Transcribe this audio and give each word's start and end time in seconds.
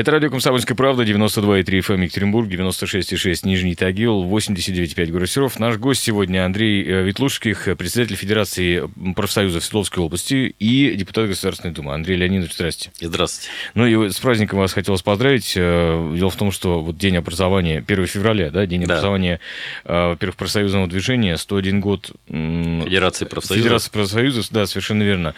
Это 0.00 0.12
радио 0.12 0.30
«Комсомольская 0.30 0.74
правда», 0.74 1.02
92,3 1.02 1.62
FM 1.62 1.94
эм, 1.96 2.00
Екатеринбург, 2.00 2.48
96,6 2.48 3.40
Нижний 3.44 3.74
Тагил, 3.74 4.24
89,5 4.24 5.06
город 5.10 5.58
Наш 5.58 5.76
гость 5.76 6.00
сегодня 6.00 6.46
Андрей 6.46 6.82
э, 6.82 7.02
Ветлушских, 7.02 7.68
председатель 7.76 8.16
Федерации 8.16 8.88
профсоюзов 9.14 9.62
Свердловской 9.62 10.02
области 10.02 10.54
и 10.58 10.94
депутат 10.94 11.28
Государственной 11.28 11.74
Думы. 11.74 11.92
Андрей 11.92 12.16
Леонидович, 12.16 12.54
здрасте. 12.54 12.90
Здравствуйте. 12.98 13.50
Ну 13.74 13.86
и 13.86 14.08
с 14.10 14.18
праздником 14.20 14.60
вас 14.60 14.72
хотелось 14.72 15.02
поздравить. 15.02 15.52
Э, 15.54 16.14
дело 16.16 16.30
в 16.30 16.36
том, 16.36 16.50
что 16.50 16.80
вот 16.80 16.96
День 16.96 17.18
образования, 17.18 17.84
1 17.86 18.06
февраля, 18.06 18.48
да, 18.48 18.64
День 18.64 18.86
да. 18.86 18.94
образования, 18.94 19.38
э, 19.84 20.08
во-первых, 20.08 20.36
профсоюзного 20.36 20.86
движения, 20.86 21.36
101 21.36 21.80
год... 21.82 22.10
Федерации 22.26 23.26
профсоюзов. 23.26 23.64
Федерации 23.64 23.90
профсоюзов, 23.90 24.46
да, 24.50 24.64
совершенно 24.64 25.02
верно. 25.02 25.34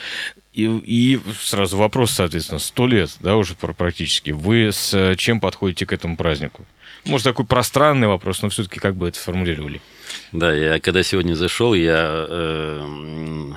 И, 0.53 0.65
и 0.65 1.21
сразу 1.41 1.79
вопрос, 1.79 2.11
соответственно, 2.11 2.59
сто 2.59 2.87
лет, 2.87 3.11
да, 3.21 3.37
уже 3.37 3.55
практически. 3.55 4.33
Вы 4.33 4.71
с 4.71 5.15
чем 5.17 5.41
подходите 5.41 5.87
к 5.87 5.93
этому 5.93 6.17
празднику? 6.17 6.67
Может, 7.05 7.25
такой 7.25 7.47
пространный 7.47 8.07
вопрос, 8.07 8.43
но 8.43 8.49
все-таки 8.51 8.79
как 8.79 8.95
бы 8.95 9.09
это 9.09 9.19
формулировали? 9.19 9.81
Да, 10.31 10.53
я 10.53 10.79
когда 10.79 11.03
сегодня 11.03 11.35
зашел, 11.35 11.75
я 11.75 12.27
э, 12.29 13.53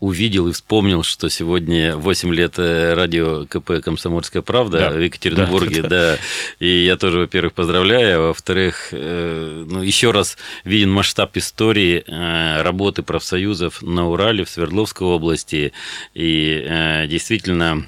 увидел 0.00 0.48
и 0.48 0.52
вспомнил, 0.52 1.02
что 1.02 1.28
сегодня 1.28 1.96
8 1.96 2.34
лет 2.34 2.54
э, 2.58 2.94
радио 2.94 3.46
КП 3.46 3.82
«Комсомольская 3.84 4.42
правда» 4.42 4.78
да. 4.78 4.90
в 4.90 4.98
Екатеринбурге, 4.98 5.82
да, 5.82 5.88
да. 5.88 6.18
И 6.58 6.84
я 6.84 6.96
тоже, 6.96 7.20
во-первых, 7.20 7.52
поздравляю, 7.52 8.18
а 8.18 8.26
во-вторых, 8.28 8.88
э, 8.92 9.64
ну, 9.68 9.82
еще 9.82 10.10
раз 10.10 10.38
виден 10.64 10.90
масштаб 10.90 11.36
истории 11.36 12.02
э, 12.06 12.62
работы 12.62 13.02
профсоюзов 13.02 13.82
на 13.82 14.08
Урале, 14.08 14.44
в 14.44 14.50
Свердловской 14.50 15.06
области. 15.06 15.72
И 16.14 17.06
действительно, 17.08 17.86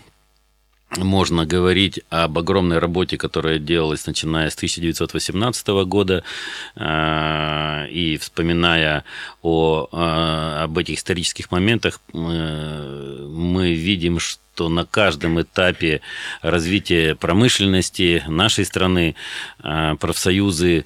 можно 0.99 1.47
говорить 1.47 2.01
об 2.11 2.39
огромной 2.39 2.79
работе, 2.79 3.17
которая 3.17 3.59
делалась 3.59 4.07
начиная 4.07 4.51
с 4.51 4.57
1918 4.57 5.85
года, 5.85 6.23
э, 6.77 7.89
и 7.91 8.19
вспоминая 8.19 9.05
о, 9.43 9.89
э, 9.91 10.63
об 10.65 10.79
этих 10.79 10.99
исторических 10.99 11.51
моментах, 11.51 12.01
э, 12.13 13.27
мы 13.31 13.73
видим, 13.73 14.19
что 14.19 14.69
на 14.69 14.85
каждом 14.85 15.41
этапе 15.41 16.03
развития 16.43 17.15
промышленности 17.15 18.23
нашей 18.29 18.67
страны 18.67 19.15
профсоюзы 19.99 20.85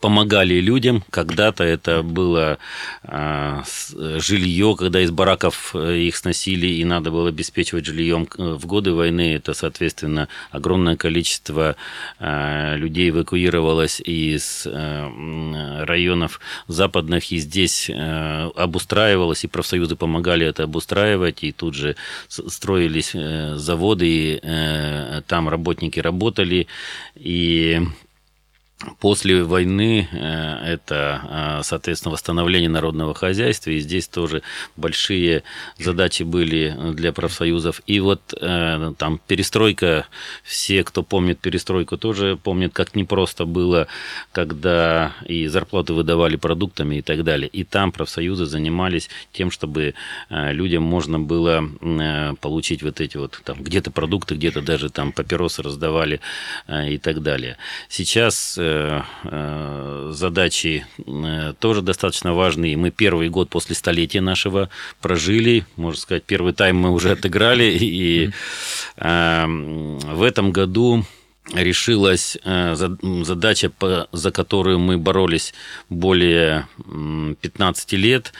помогали 0.00 0.60
людям. 0.60 1.04
Когда-то 1.10 1.64
это 1.64 2.02
было 2.02 2.58
а, 3.02 3.62
жилье, 3.90 4.76
когда 4.78 5.00
из 5.00 5.10
бараков 5.10 5.74
э, 5.74 5.98
их 5.98 6.16
сносили, 6.16 6.66
и 6.66 6.84
надо 6.84 7.10
было 7.10 7.28
обеспечивать 7.28 7.84
жильем. 7.84 8.26
В 8.36 8.66
годы 8.66 8.92
войны 8.92 9.34
это, 9.34 9.52
соответственно, 9.54 10.28
огромное 10.50 10.96
количество 10.96 11.76
а, 12.18 12.76
людей 12.76 13.10
эвакуировалось 13.10 14.00
из 14.00 14.66
э, 14.66 15.84
районов 15.84 16.40
западных, 16.66 17.30
и 17.30 17.38
здесь 17.38 17.90
э, 17.90 18.50
обустраивалось, 18.56 19.44
и 19.44 19.48
профсоюзы 19.48 19.96
помогали 19.96 20.46
это 20.46 20.64
обустраивать, 20.64 21.42
и 21.44 21.52
тут 21.52 21.74
же 21.74 21.96
строились 22.28 23.12
заводы, 23.14 24.04
и 24.06 24.40
там 25.26 25.48
работники 25.48 26.00
работали, 26.00 26.66
и 27.14 27.82
После 28.98 29.44
войны 29.44 30.08
э, 30.10 30.72
это, 30.74 31.58
э, 31.60 31.62
соответственно, 31.62 32.12
восстановление 32.12 32.68
народного 32.68 33.14
хозяйства, 33.14 33.70
и 33.70 33.78
здесь 33.78 34.08
тоже 34.08 34.42
большие 34.76 35.44
задачи 35.78 36.24
были 36.24 36.76
для 36.92 37.12
профсоюзов. 37.12 37.80
И 37.86 38.00
вот 38.00 38.34
э, 38.38 38.92
там 38.98 39.20
перестройка, 39.26 40.06
все, 40.42 40.82
кто 40.82 41.04
помнит 41.04 41.38
перестройку, 41.38 41.96
тоже 41.96 42.36
помнят, 42.36 42.72
как 42.74 42.96
непросто 42.96 43.46
было, 43.46 43.86
когда 44.32 45.12
и 45.24 45.46
зарплаты 45.46 45.94
выдавали 45.94 46.36
продуктами 46.36 46.96
и 46.96 47.02
так 47.02 47.22
далее. 47.22 47.48
И 47.48 47.62
там 47.62 47.92
профсоюзы 47.92 48.44
занимались 48.44 49.08
тем, 49.32 49.52
чтобы 49.52 49.94
людям 50.30 50.82
можно 50.82 51.20
было 51.20 51.64
получить 52.40 52.82
вот 52.82 53.00
эти 53.00 53.16
вот 53.16 53.40
там 53.44 53.62
где-то 53.62 53.92
продукты, 53.92 54.34
где-то 54.34 54.62
даже 54.62 54.90
там 54.90 55.12
папиросы 55.12 55.62
раздавали 55.62 56.20
и 56.68 56.98
так 56.98 57.22
далее. 57.22 57.56
Сейчас 57.88 58.58
Э, 58.64 58.73
задачи 60.14 60.86
э, 60.98 61.54
тоже 61.58 61.82
достаточно 61.82 62.34
важные. 62.34 62.76
Мы 62.76 62.90
первый 62.90 63.28
год 63.28 63.50
после 63.50 63.74
столетия 63.74 64.20
нашего 64.20 64.70
прожили, 65.00 65.66
можно 65.76 66.00
сказать, 66.00 66.24
первый 66.24 66.52
тайм 66.52 66.76
мы 66.76 66.90
уже 66.90 67.12
отыграли, 67.12 67.64
и 67.64 68.30
э, 68.96 69.46
в 69.46 70.22
этом 70.22 70.52
году 70.52 71.04
решилась 71.52 72.38
задача, 72.44 73.70
за 74.12 74.30
которую 74.30 74.78
мы 74.78 74.96
боролись 74.98 75.52
более 75.88 76.66
15 76.86 77.92
лет, 77.92 78.32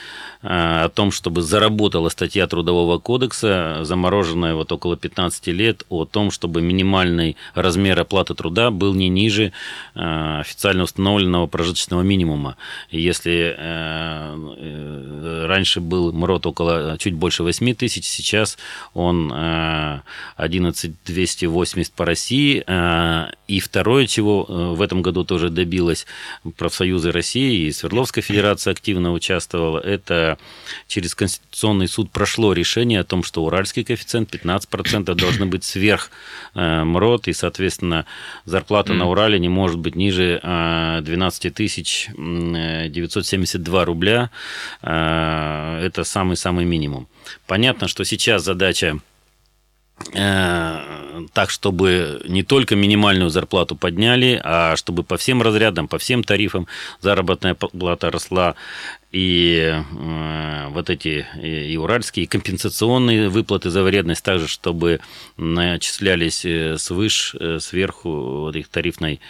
Э, 0.45 0.83
о 0.85 0.89
том, 0.89 1.11
чтобы 1.11 1.41
заработала 1.41 2.09
статья 2.09 2.45
Трудового 2.45 2.99
кодекса, 2.99 3.79
замороженная 3.81 4.53
вот 4.53 4.71
около 4.71 4.95
15 4.95 5.47
лет, 5.47 5.83
о 5.89 6.05
том, 6.05 6.29
чтобы 6.29 6.61
минимальный 6.61 7.35
размер 7.55 7.99
оплаты 7.99 8.35
труда 8.35 8.69
был 8.69 8.93
не 8.93 9.09
ниже 9.09 9.53
э, 9.95 10.39
официально 10.41 10.83
установленного 10.83 11.47
прожиточного 11.47 12.03
минимума. 12.03 12.57
Если 12.91 13.55
э, 13.57 15.45
раньше 15.47 15.81
был 15.81 16.13
МРОТ 16.13 16.45
около 16.45 16.97
чуть 16.99 17.15
больше 17.15 17.41
8 17.41 17.73
тысяч, 17.73 18.05
сейчас 18.05 18.59
он 18.93 19.33
11 20.35 20.93
280 21.05 21.91
по 21.93 22.05
России. 22.05 22.63
И 23.47 23.59
второе, 23.59 24.07
чего 24.07 24.43
в 24.43 24.81
этом 24.81 25.01
году 25.01 25.23
тоже 25.23 25.49
добилась 25.49 26.05
профсоюзы 26.57 27.11
России 27.11 27.67
и 27.67 27.71
Свердловская 27.71 28.23
Федерация 28.23 28.71
активно 28.71 29.13
участвовала, 29.13 29.79
это 29.79 30.37
через 30.87 31.13
Конституционный 31.15 31.87
суд 31.87 32.11
прошло 32.11 32.53
решение 32.53 32.99
о 32.99 33.03
том, 33.03 33.23
что 33.23 33.43
уральский 33.43 33.83
коэффициент 33.83 34.33
15% 34.33 35.13
должны 35.15 35.45
быть 35.45 35.63
сверх 35.63 36.09
э, 36.53 36.83
МРОД, 36.83 37.27
и, 37.27 37.33
соответственно, 37.33 38.05
зарплата 38.45 38.93
mm. 38.93 38.97
на 38.97 39.09
Урале 39.09 39.39
не 39.39 39.49
может 39.49 39.77
быть 39.77 39.95
ниже 39.95 40.39
12 40.41 41.53
тысяч 41.53 42.09
972 42.15 43.85
рубля. 43.85 44.29
Э, 44.81 45.79
это 45.83 46.03
самый-самый 46.03 46.65
минимум. 46.65 47.07
Понятно, 47.47 47.87
что 47.87 48.03
сейчас 48.03 48.43
задача 48.43 48.99
э, 50.13 51.04
так, 51.33 51.49
чтобы 51.49 52.21
не 52.27 52.43
только 52.43 52.75
минимальную 52.75 53.29
зарплату 53.29 53.75
подняли, 53.75 54.39
а 54.43 54.75
чтобы 54.75 55.03
по 55.03 55.17
всем 55.17 55.41
разрядам, 55.41 55.87
по 55.87 55.97
всем 55.97 56.23
тарифам 56.23 56.67
заработная 57.01 57.55
плата 57.55 58.11
росла 58.11 58.55
и 59.15 59.71
э, 59.71 60.67
вот 60.71 60.89
эти 60.89 61.25
и 61.41 61.77
уральские 61.77 62.27
компенсационные 62.27 63.29
выплаты 63.29 63.69
за 63.69 63.81
вредность 63.81 64.21
также, 64.25 64.49
чтобы 64.49 64.99
начислялись 65.37 66.43
э, 66.43 66.77
свыше, 66.77 67.37
э, 67.39 67.59
сверху 67.61 68.09
вот 68.09 68.57
их 68.57 68.67
тарифной 68.67 69.21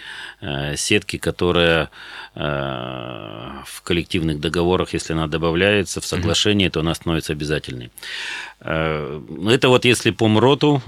э, 0.41 0.75
сетки, 0.75 1.17
которая 1.17 1.91
э, 2.33 2.39
в 2.39 3.81
коллективных 3.83 4.39
договорах, 4.39 4.93
если 4.93 5.13
она 5.13 5.27
добавляется 5.27 6.01
в 6.01 6.05
соглашение, 6.07 6.71
то 6.71 6.79
она 6.79 6.95
становится 6.95 7.33
обязательной. 7.33 7.91
Э, 8.61 9.21
это 9.49 9.69
вот 9.69 9.85
если 9.85 10.09
по 10.09 10.27
МРОТу, 10.27 10.81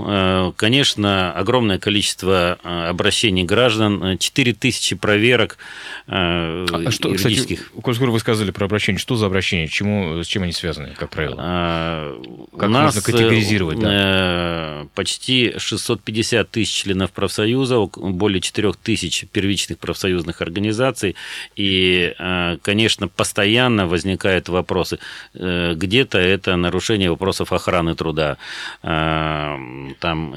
конечно, 0.57 1.31
огромное 1.33 1.77
количество 1.77 2.57
обращений 2.63 3.43
граждан, 3.43 4.17
4000 4.17 4.95
проверок 4.95 5.59
а, 6.07 6.65
а 6.71 6.91
что, 6.91 7.09
юридических. 7.09 7.59
Кстати, 7.59 7.81
коль 7.81 7.95
скоро 7.95 8.11
вы 8.11 8.19
сказали 8.19 8.51
про 8.51 8.65
обращение 8.65 8.86
обращения? 8.87 8.97
Что 8.97 9.15
за 9.15 9.25
обращения? 9.25 9.67
Чему, 9.67 10.23
с 10.23 10.27
чем 10.27 10.43
они 10.43 10.51
связаны, 10.51 10.93
как 10.97 11.09
правило? 11.09 11.35
А, 11.39 12.21
как 12.57 12.69
нас 12.69 12.95
можно 12.95 13.01
категоризировать? 13.01 13.79
Да? 13.79 13.89
Э, 13.91 14.85
почти 14.95 15.53
650 15.57 16.49
тысяч 16.49 16.83
членов 16.83 17.11
профсоюза, 17.11 17.79
более 17.95 18.41
4 18.41 18.73
тысяч 18.83 19.25
первичных 19.31 19.79
профсоюзных 19.79 20.41
организаций. 20.41 21.15
И, 21.55 22.13
э, 22.17 22.57
конечно, 22.61 23.07
постоянно 23.07 23.87
возникают 23.87 24.49
вопросы. 24.49 24.99
Э, 25.33 25.73
где-то 25.75 26.17
это 26.17 26.55
нарушение 26.55 27.09
вопросов 27.09 27.53
охраны 27.53 27.95
труда. 27.95 28.37
Там 28.81 30.33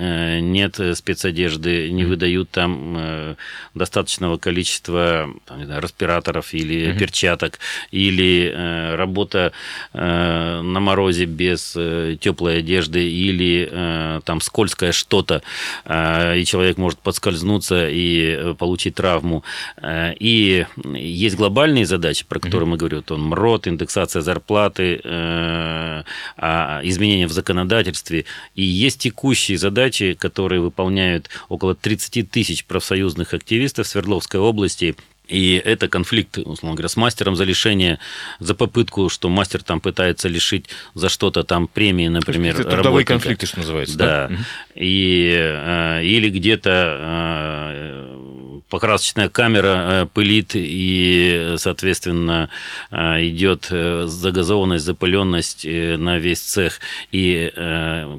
нет 0.52 0.80
спецодежды, 0.94 1.90
не 1.90 2.04
выдают 2.04 2.50
там 2.50 3.36
достаточного 3.74 4.38
количества 4.38 5.30
там, 5.46 5.64
знаю, 5.64 5.82
респираторов 5.82 6.54
или 6.54 6.88
mm-hmm. 6.88 6.98
перчаток, 6.98 7.58
или 7.90 8.29
или 8.30 8.52
э, 8.52 8.94
работа 8.96 9.52
э, 9.92 10.60
на 10.62 10.80
морозе 10.80 11.24
без 11.24 11.74
э, 11.76 12.16
теплой 12.20 12.58
одежды, 12.58 13.08
или 13.08 14.20
там 14.24 14.40
скользкое 14.40 14.92
что-то, 14.92 15.42
и 15.86 16.44
человек 16.46 16.78
может 16.78 16.98
подскользнуться 16.98 17.88
и 17.88 18.54
получить 18.54 18.94
травму. 18.94 19.44
И 19.84 20.66
есть 20.84 21.36
глобальные 21.36 21.86
задачи, 21.86 22.24
про 22.28 22.38
которые 22.38 22.66
mm-hmm. 22.66 22.70
мы 22.70 22.76
говорим, 22.76 22.98
вот 22.98 23.10
он 23.10 23.22
МРОД, 23.22 23.68
индексация 23.68 24.22
зарплаты, 24.22 25.00
а, 25.04 26.80
изменения 26.82 27.26
в 27.26 27.32
законодательстве, 27.32 28.24
и 28.54 28.62
есть 28.62 29.00
текущие 29.00 29.58
задачи, 29.58 30.14
которые 30.14 30.60
выполняют 30.60 31.28
около 31.48 31.74
30 31.74 32.30
тысяч 32.30 32.64
профсоюзных 32.64 33.34
активистов 33.34 33.86
Свердловской 33.86 34.40
области 34.40 34.96
и 35.30 35.62
это 35.64 35.88
конфликт, 35.88 36.38
условно 36.38 36.74
говоря, 36.74 36.88
с 36.88 36.96
мастером 36.96 37.36
за 37.36 37.44
лишение, 37.44 37.98
за 38.40 38.54
попытку, 38.54 39.08
что 39.08 39.28
мастер 39.28 39.62
там 39.62 39.80
пытается 39.80 40.28
лишить 40.28 40.66
за 40.94 41.08
что-то 41.08 41.44
там 41.44 41.68
премии, 41.68 42.08
например, 42.08 42.60
Это 42.60 42.70
трудовые 42.70 43.04
конфликты, 43.04 43.46
что 43.46 43.58
называется. 43.58 43.96
Да. 43.96 44.28
да? 44.28 44.36
И, 44.74 45.32
э, 45.32 46.04
или 46.04 46.30
где-то 46.30 46.70
э, 47.00 48.29
покрасочная 48.70 49.28
камера 49.28 50.02
э, 50.02 50.06
пылит, 50.06 50.52
и, 50.54 51.54
соответственно, 51.58 52.48
идет 52.90 53.66
загазованность, 53.70 54.84
запыленность 54.84 55.64
на 55.64 56.18
весь 56.18 56.40
цех. 56.40 56.80
И 57.12 57.52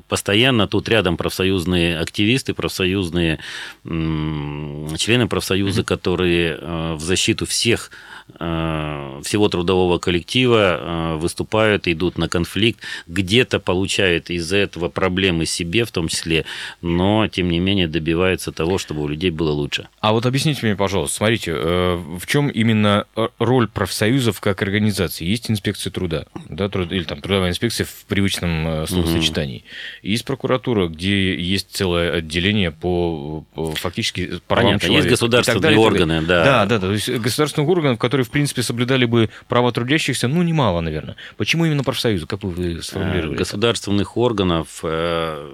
постоянно 0.07 0.67
тут 0.67 0.89
рядом 0.89 1.17
профсоюзные 1.17 1.97
активисты, 1.97 2.53
профсоюзные 2.53 3.39
члены 3.83 5.27
профсоюза, 5.27 5.83
которые 5.83 6.57
в 6.95 6.99
защиту 6.99 7.45
всех 7.45 7.91
Э, 7.91 8.20
всего 8.35 9.49
трудового 9.49 9.97
коллектива 9.97 10.77
э, 10.79 11.15
выступают, 11.17 11.87
идут 11.87 12.17
на 12.17 12.27
конфликт, 12.27 12.79
где-то 13.07 13.59
получают 13.59 14.29
из-за 14.29 14.57
этого 14.57 14.89
проблемы 14.89 15.45
себе 15.45 15.85
в 15.85 15.91
том 15.91 16.07
числе, 16.07 16.45
но 16.81 17.27
тем 17.27 17.49
не 17.49 17.59
менее 17.59 17.87
добиваются 17.87 18.51
того, 18.51 18.77
чтобы 18.77 19.03
у 19.03 19.07
людей 19.07 19.29
было 19.29 19.51
лучше. 19.51 19.87
А 19.99 20.11
вот 20.13 20.25
объясните 20.25 20.59
мне, 20.63 20.75
пожалуйста, 20.75 21.17
смотрите, 21.17 21.51
э, 21.55 21.95
в 21.95 22.25
чем 22.27 22.49
именно 22.49 23.05
роль 23.39 23.67
профсоюзов 23.67 24.39
как 24.39 24.61
организации? 24.61 25.25
Есть 25.25 25.49
инспекция 25.51 25.91
труда, 25.91 26.25
да, 26.49 26.69
труд, 26.69 26.91
или 26.91 27.03
там 27.03 27.21
трудовая 27.21 27.49
инспекция 27.49 27.85
в 27.85 28.05
привычном 28.05 28.87
словосочетании. 28.87 29.59
Угу. 29.59 30.09
Есть 30.09 30.25
прокуратура, 30.25 30.87
где 30.87 31.35
есть 31.35 31.71
целое 31.71 32.13
отделение 32.13 32.71
по, 32.71 33.43
по 33.53 33.73
фактически 33.73 34.39
правам 34.47 34.65
Понятно, 34.65 34.87
человека. 34.87 35.09
Есть 35.09 35.21
государственные 35.21 35.61
далее, 35.61 35.79
органы, 35.79 36.21
да. 36.21 36.43
Да, 36.43 36.65
да, 36.65 36.79
да, 36.79 36.87
то 36.87 36.93
есть 36.93 37.09
государственных 37.09 37.69
органов, 37.69 37.99
которые 38.11 38.25
в 38.25 38.29
принципе, 38.29 38.61
соблюдали 38.61 39.05
бы 39.05 39.29
права 39.47 39.71
трудящихся, 39.71 40.27
ну, 40.27 40.41
немало, 40.41 40.81
наверное. 40.81 41.15
Почему 41.37 41.65
именно 41.65 41.81
профсоюзы, 41.81 42.25
как 42.27 42.43
вы 42.43 42.81
сформулировали? 42.81 43.37
Государственных 43.37 44.17
органов, 44.17 44.81
э, 44.83 45.49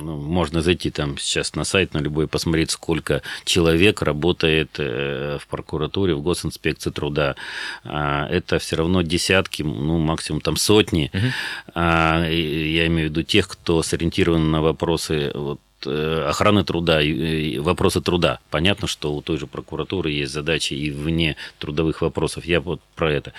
ну, 0.00 0.16
можно 0.16 0.62
зайти 0.62 0.90
там 0.90 1.18
сейчас 1.18 1.56
на 1.56 1.64
сайт 1.64 1.92
на 1.92 1.98
любой, 1.98 2.28
посмотреть, 2.28 2.70
сколько 2.70 3.22
человек 3.44 4.02
работает 4.02 4.76
э, 4.78 5.38
в 5.40 5.48
прокуратуре, 5.48 6.14
в 6.14 6.22
госинспекции 6.22 6.90
труда. 6.90 7.34
А, 7.82 8.28
это 8.28 8.60
все 8.60 8.76
равно 8.76 9.02
десятки, 9.02 9.64
ну, 9.64 9.98
максимум 9.98 10.40
там 10.40 10.56
сотни. 10.56 11.10
Угу. 11.12 11.26
Я 11.74 12.86
имею 12.86 13.08
в 13.08 13.10
виду 13.10 13.24
тех, 13.24 13.48
кто 13.48 13.82
сориентирован 13.82 14.52
на 14.52 14.62
вопросы 14.62 15.32
вот, 15.34 15.58
Э, 15.60 15.69
охраны 15.86 16.64
труда, 16.64 17.02
и 17.02 17.58
вопросы 17.58 18.00
труда. 18.00 18.38
Понятно, 18.50 18.86
что 18.86 19.14
у 19.14 19.22
той 19.22 19.38
же 19.38 19.46
прокуратуры 19.46 20.10
есть 20.10 20.32
задачи 20.32 20.74
и 20.74 20.90
вне 20.90 21.36
трудовых 21.58 22.02
вопросов. 22.02 22.44
Я 22.44 22.60
вот 22.60 22.80
про 22.94 23.12
это. 23.12 23.32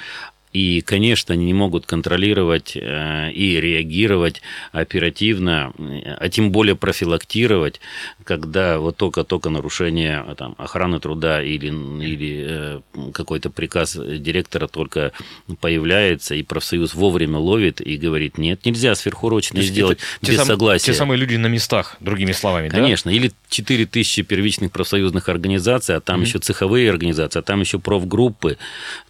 И, 0.53 0.81
конечно, 0.81 1.33
они 1.33 1.45
не 1.45 1.53
могут 1.53 1.85
контролировать 1.85 2.75
э, 2.75 3.31
и 3.31 3.61
реагировать 3.61 4.41
оперативно, 4.73 5.73
а 6.19 6.29
тем 6.29 6.51
более 6.51 6.75
профилактировать, 6.75 7.79
когда 8.25 8.79
вот 8.79 8.97
только-только 8.97 9.49
нарушение 9.49 10.23
э, 10.27 10.35
там, 10.35 10.55
охраны 10.57 10.99
труда 10.99 11.41
или, 11.41 11.67
или 11.67 12.45
э, 12.47 12.81
какой-то 13.13 13.49
приказ 13.49 13.95
директора 13.95 14.67
только 14.67 15.13
появляется, 15.61 16.35
и 16.35 16.43
профсоюз 16.43 16.95
вовремя 16.95 17.37
ловит 17.37 17.79
и 17.79 17.95
говорит, 17.95 18.37
нет, 18.37 18.65
нельзя 18.65 18.95
сверхурочное 18.95 19.61
сделать 19.61 19.99
без 20.21 20.35
те 20.35 20.43
согласия. 20.43 20.87
Те 20.87 20.93
самые 20.93 21.17
люди 21.17 21.37
на 21.37 21.47
местах, 21.47 21.95
другими 22.01 22.33
словами, 22.33 22.67
Конечно. 22.67 23.09
Да? 23.09 23.15
Или 23.15 23.31
4 23.49 23.85
тысячи 23.85 24.21
первичных 24.21 24.71
профсоюзных 24.71 25.29
организаций, 25.29 25.95
а 25.95 26.01
там 26.01 26.19
mm-hmm. 26.19 26.25
еще 26.25 26.39
цеховые 26.39 26.89
организации, 26.89 27.39
а 27.39 27.41
там 27.41 27.61
еще 27.61 27.79
профгруппы. 27.79 28.57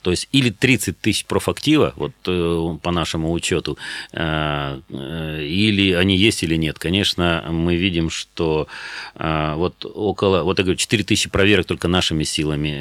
То 0.02 0.12
есть 0.12 0.28
или 0.32 0.52
30 0.52 1.00
тысяч 1.00 1.26
профактива, 1.32 1.94
вот 1.96 2.12
э, 2.28 2.78
по 2.82 2.92
нашему 2.92 3.32
учету, 3.32 3.78
э, 4.12 4.80
э, 4.90 5.44
или 5.44 5.94
они 5.94 6.18
есть 6.18 6.44
или 6.44 6.58
нет. 6.58 6.78
Конечно, 6.78 7.46
мы 7.50 7.78
видим, 7.78 8.10
что 8.10 8.68
вот 9.16 9.86
около, 9.96 10.44
вот 10.44 10.60
я 10.60 10.64
говорю, 10.66 10.78
4 10.78 11.04
тысячи 11.04 11.30
проверок 11.30 11.66
только 11.66 11.88
нашими 11.88 12.26
силами, 12.26 12.74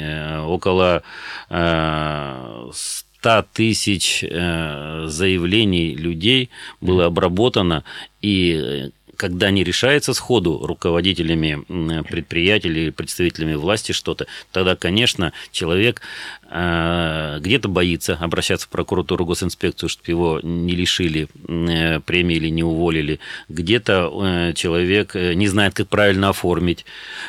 около 0.45 1.01
100 1.49 3.45
тысяч 3.53 4.21
заявлений 4.21 5.95
людей 5.95 6.49
было 6.81 7.05
обработано, 7.05 7.83
и 8.21 8.91
когда 9.21 9.51
не 9.51 9.63
решается 9.63 10.15
сходу 10.15 10.65
руководителями 10.65 11.63
предприятий 12.01 12.69
или 12.69 12.89
представителями 12.89 13.53
власти 13.53 13.91
что-то, 13.91 14.25
тогда, 14.51 14.75
конечно, 14.75 15.31
человек 15.51 16.01
э, 16.49 17.37
где-то 17.39 17.69
боится 17.69 18.15
обращаться 18.15 18.65
в 18.65 18.71
прокуратуру, 18.71 19.23
госинспекцию, 19.25 19.89
чтобы 19.89 20.09
его 20.09 20.39
не 20.41 20.73
лишили 20.73 21.27
э, 21.47 21.99
премии 21.99 22.37
или 22.37 22.49
не 22.49 22.63
уволили. 22.63 23.19
Где-то 23.47 23.93
э, 24.11 24.53
человек 24.55 25.13
не 25.13 25.47
знает, 25.47 25.75
как 25.75 25.87
правильно 25.87 26.29
оформить 26.29 26.83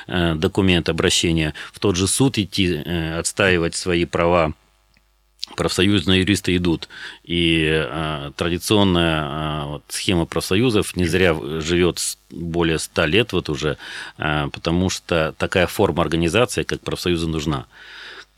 документ 0.09 0.89
обращения. 0.89 1.53
В 1.75 1.79
тот 1.79 1.97
же 1.97 2.09
суд 2.09 2.39
идти, 2.39 2.75
отстаивать 3.19 3.75
свои 3.75 4.07
права 4.07 4.55
профсоюзные 5.57 6.21
юристы 6.21 6.57
идут. 6.57 6.89
И 7.25 7.69
э, 7.69 8.31
традиционная 8.37 9.23
э, 9.23 9.65
вот, 9.67 9.85
схема 9.89 10.27
профсоюзов 10.27 10.97
не 10.97 11.07
зря 11.07 11.37
живет 11.61 12.01
более 12.31 12.79
ста 12.79 13.07
лет 13.07 13.33
вот 13.33 13.49
уже, 13.49 13.77
э, 14.19 14.49
потому 14.53 14.91
что 14.91 15.35
такая 15.39 15.67
форма 15.67 16.03
организации, 16.03 16.63
как 16.63 16.81
профсоюзы, 16.81 17.27
нужна. 17.27 17.67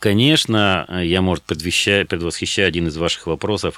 Конечно, 0.01 0.87
я, 1.03 1.23
может, 1.23 1.45
предвещаю, 1.45 2.07
предвосхищаю 2.07 2.69
один 2.69 2.89
из 2.89 2.97
ваших 2.99 3.27
вопросов. 3.27 3.77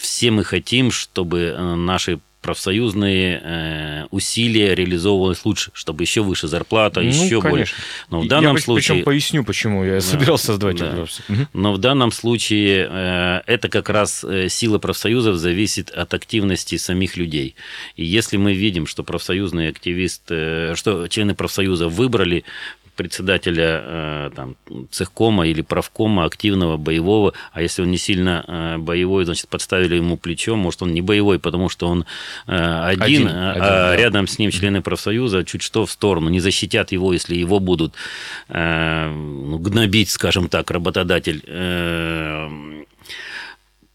Все 0.00 0.30
мы 0.30 0.44
хотим, 0.44 0.90
чтобы 0.90 1.54
наши 1.76 2.18
профсоюзные 2.42 3.40
э, 3.42 4.06
усилия 4.10 4.74
реализовывалось 4.74 5.44
лучше, 5.44 5.70
чтобы 5.74 6.02
еще 6.02 6.22
выше 6.22 6.48
зарплата, 6.48 7.00
ну, 7.00 7.06
еще 7.06 7.40
конечно. 7.40 7.50
больше. 7.50 7.74
Но 8.10 8.20
в 8.20 8.28
данном 8.28 8.56
я 8.56 8.62
случае... 8.62 8.94
Причем 8.94 9.04
поясню, 9.04 9.44
почему 9.44 9.84
я 9.84 9.94
да, 9.94 10.00
собирался 10.00 10.52
задавать 10.52 10.76
да. 10.76 10.90
вопрос. 10.90 11.20
Но 11.52 11.72
в 11.72 11.78
данном 11.78 12.12
случае 12.12 12.88
э, 12.90 13.40
это 13.46 13.68
как 13.68 13.88
раз 13.88 14.24
э, 14.24 14.48
сила 14.48 14.78
профсоюзов 14.78 15.36
зависит 15.36 15.90
от 15.90 16.12
активности 16.12 16.76
самих 16.76 17.16
людей. 17.16 17.54
И 17.96 18.04
если 18.04 18.36
мы 18.36 18.52
видим, 18.52 18.86
что 18.86 19.04
профсоюзные 19.04 19.70
активисты, 19.70 20.74
что 20.74 21.06
члены 21.08 21.34
профсоюза 21.34 21.88
выбрали 21.88 22.44
председателя 22.96 23.82
э, 23.84 24.30
там, 24.34 24.56
цехкома 24.90 25.46
или 25.46 25.62
правкома 25.62 26.24
активного, 26.24 26.76
боевого, 26.76 27.32
а 27.52 27.62
если 27.62 27.82
он 27.82 27.90
не 27.90 27.98
сильно 27.98 28.44
э, 28.46 28.78
боевой, 28.78 29.24
значит, 29.24 29.48
подставили 29.48 29.96
ему 29.96 30.16
плечо, 30.16 30.56
может, 30.56 30.82
он 30.82 30.92
не 30.92 31.00
боевой, 31.00 31.38
потому 31.38 31.68
что 31.68 31.88
он 31.88 32.04
э, 32.46 32.54
один, 32.54 33.02
один, 33.02 33.28
а 33.28 33.50
один 33.50 33.62
да. 33.62 33.96
рядом 33.96 34.26
с 34.26 34.38
ним 34.38 34.50
члены 34.50 34.82
профсоюза 34.82 35.44
чуть 35.44 35.62
что 35.62 35.86
в 35.86 35.90
сторону, 35.90 36.28
не 36.28 36.40
защитят 36.40 36.92
его, 36.92 37.12
если 37.12 37.34
его 37.34 37.60
будут 37.60 37.94
ну, 38.48 39.58
гнобить, 39.58 40.10
скажем 40.10 40.48
так, 40.48 40.70
работодатель. 40.70 41.42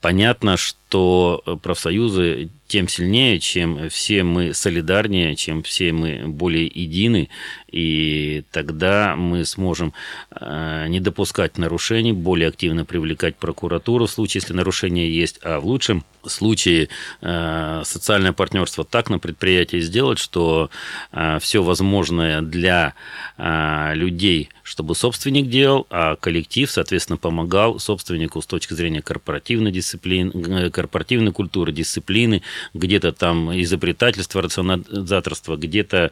Понятно, 0.01 0.57
что 0.57 1.43
профсоюзы 1.61 2.49
тем 2.67 2.87
сильнее, 2.87 3.39
чем 3.39 3.89
все 3.89 4.23
мы 4.23 4.53
солидарнее, 4.53 5.35
чем 5.35 5.63
все 5.63 5.91
мы 5.93 6.27
более 6.27 6.65
едины, 6.65 7.29
и 7.71 8.43
тогда 8.51 9.15
мы 9.15 9.45
сможем 9.45 9.93
э, 10.31 10.87
не 10.87 10.99
допускать 10.99 11.57
нарушений, 11.57 12.13
более 12.13 12.49
активно 12.49 12.85
привлекать 12.85 13.35
прокуратуру 13.37 14.05
в 14.05 14.11
случае, 14.11 14.41
если 14.41 14.53
нарушения 14.53 15.09
есть, 15.09 15.39
а 15.43 15.59
в 15.59 15.65
лучшем 15.65 16.03
случае 16.25 16.89
э, 17.21 17.81
социальное 17.85 18.33
партнерство 18.33 18.83
так 18.83 19.09
на 19.09 19.19
предприятии 19.19 19.79
сделать, 19.79 20.19
что 20.19 20.69
э, 21.11 21.39
все 21.39 21.63
возможное 21.63 22.41
для 22.41 22.93
людей, 23.37 24.49
чтобы 24.67 24.95
собственник 24.95 25.47
делал, 25.49 25.87
а 25.89 26.17
коллектив, 26.17 26.69
соответственно, 26.69 27.15
помогал 27.15 27.79
собственнику 27.79 28.41
с 28.41 28.45
точки 28.45 28.73
зрения 28.73 29.01
корпоративной 29.01 29.71
дисциплины, 29.71 30.69
корпоративной 30.71 31.31
культуры, 31.31 31.71
дисциплины, 31.71 32.41
где-то 32.73 33.13
там 33.13 33.57
изобретательство, 33.61 34.41
рационализаторство, 34.41 35.55
где-то 35.55 36.11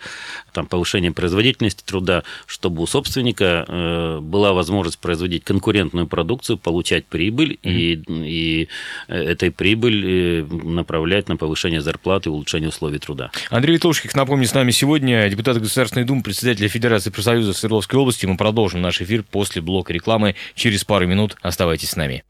там 0.54 0.68
повышение 0.68 1.12
производительности 1.12 1.84
труда, 1.84 2.24
чтобы 2.46 2.82
у 2.82 2.88
собственника 2.88 3.66
э, 3.68 4.20
была 4.22 4.54
возможность 4.54 5.00
производить 5.00 5.44
конкурентную 5.44 6.08
продукцию, 6.08 6.58
получать 6.58 7.06
прибыль 7.08 7.60
mm-hmm. 7.62 8.26
и, 8.26 8.62
и 8.62 8.70
этой 9.10 9.52
прибыль 9.52 10.46
направлять 10.46 11.28
на 11.28 11.36
повышение 11.36 11.82
зарплаты 11.82 12.30
и 12.30 12.32
улучшение 12.32 12.70
условий 12.70 13.00
труда. 13.00 13.32
Андрей 13.50 13.74
Витошких, 13.74 14.16
напомню, 14.16 14.48
с 14.48 14.54
нами 14.54 14.72
сегодня 14.72 15.28
депутат 15.30 15.60
Государственной 15.60 16.06
Думы, 16.06 16.24
председатель 16.24 16.70
Федерации 16.70 17.10
профсоюза 17.10 17.52
Свердловской 17.52 18.00
области. 18.00 18.26
Мы 18.26 18.38
продолжим 18.46 18.80
наш 18.80 19.02
эфир 19.02 19.24
после 19.24 19.60
блока 19.60 19.92
рекламы 19.92 20.36
через 20.54 20.84
пару 20.84 21.08
минут. 21.08 21.36
Оставайтесь 21.42 21.90
с 21.90 21.96
нами. 21.96 22.24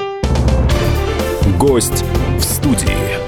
Гость 1.59 2.05
в 2.37 2.41
студии. 2.41 3.24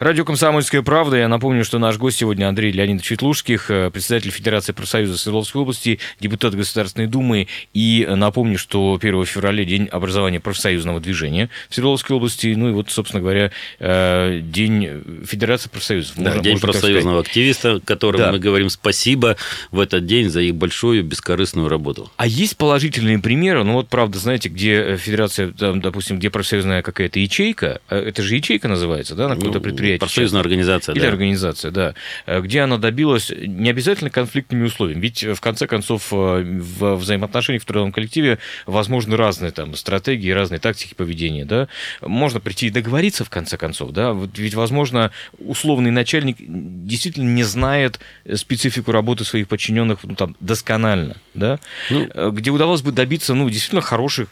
Радио 0.00 0.24
«Комсомольская 0.24 0.80
правда». 0.80 1.18
Я 1.18 1.28
напомню, 1.28 1.62
что 1.62 1.78
наш 1.78 1.98
гость 1.98 2.16
сегодня 2.16 2.48
Андрей 2.48 2.72
Леонидович 2.72 3.10
Ветлужских, 3.10 3.70
э, 3.70 3.90
председатель 3.90 4.30
Федерации 4.30 4.72
профсоюза 4.72 5.18
Свердловской 5.18 5.60
области, 5.60 5.98
депутат 6.20 6.54
Государственной 6.54 7.06
Думы. 7.06 7.48
И 7.74 8.08
напомню, 8.08 8.56
что 8.56 8.98
1 8.98 9.26
февраля 9.26 9.62
день 9.62 9.88
образования 9.92 10.40
профсоюзного 10.40 11.00
движения 11.00 11.50
в 11.68 11.74
Свердловской 11.74 12.16
области. 12.16 12.46
Ну 12.56 12.70
и 12.70 12.72
вот, 12.72 12.90
собственно 12.90 13.20
говоря, 13.20 13.50
э, 13.78 14.40
день 14.42 15.02
Федерации 15.26 15.68
профсоюзов. 15.68 16.16
Да, 16.16 16.22
можно, 16.22 16.42
день 16.44 16.52
можно 16.52 16.68
профсоюзного 16.68 17.20
активиста, 17.20 17.80
которым 17.84 18.22
да. 18.22 18.32
мы 18.32 18.38
говорим 18.38 18.70
спасибо 18.70 19.36
в 19.70 19.80
этот 19.80 20.06
день 20.06 20.30
за 20.30 20.40
их 20.40 20.54
большую 20.54 21.04
бескорыстную 21.04 21.68
работу. 21.68 22.10
А 22.16 22.26
есть 22.26 22.56
положительные 22.56 23.18
примеры? 23.18 23.64
Ну 23.64 23.74
вот, 23.74 23.90
правда, 23.90 24.18
знаете, 24.18 24.48
где 24.48 24.96
Федерация, 24.96 25.52
там, 25.52 25.82
допустим, 25.82 26.18
где 26.18 26.30
профсоюзная 26.30 26.80
какая-то 26.80 27.18
ячейка, 27.18 27.82
э, 27.90 27.98
это 27.98 28.22
же 28.22 28.34
ячейка 28.34 28.66
называется, 28.66 29.14
да, 29.14 29.28
на 29.28 29.34
какое-то 29.34 29.58
ну, 29.58 29.64
предприятие? 29.64 29.89
Предприятие. 29.98 29.98
Профсоюзная 29.98 30.40
организация, 30.40 30.94
Или 30.94 31.02
да. 31.02 31.08
организация, 31.08 31.70
да. 31.70 31.94
Э, 32.26 32.40
где 32.40 32.60
она 32.60 32.78
добилась 32.78 33.30
не 33.30 33.70
обязательно 33.70 34.10
конфликтными 34.10 34.64
условиями. 34.64 35.00
Ведь, 35.00 35.22
в 35.24 35.40
конце 35.40 35.66
концов, 35.66 36.08
э, 36.12 36.14
в 36.14 36.96
взаимоотношениях 36.96 37.62
в 37.62 37.66
трудовом 37.66 37.92
коллективе 37.92 38.38
возможны 38.66 39.16
разные 39.16 39.50
там 39.52 39.74
стратегии, 39.74 40.30
разные 40.30 40.58
тактики 40.58 40.94
поведения, 40.94 41.44
да. 41.44 41.68
Можно 42.00 42.40
прийти 42.40 42.68
и 42.68 42.70
договориться, 42.70 43.24
в 43.24 43.30
конце 43.30 43.56
концов, 43.56 43.92
да. 43.92 44.16
Ведь, 44.36 44.54
возможно, 44.54 45.10
условный 45.38 45.90
начальник 45.90 46.36
действительно 46.38 47.28
не 47.28 47.44
знает 47.44 48.00
специфику 48.34 48.92
работы 48.92 49.24
своих 49.24 49.48
подчиненных 49.48 50.00
ну, 50.04 50.14
там, 50.14 50.36
досконально, 50.40 51.16
да. 51.34 51.58
Ну, 51.90 52.08
э, 52.12 52.30
где 52.32 52.50
удалось 52.50 52.82
бы 52.82 52.92
добиться, 52.92 53.34
ну, 53.34 53.48
действительно 53.48 53.80
хороших, 53.80 54.28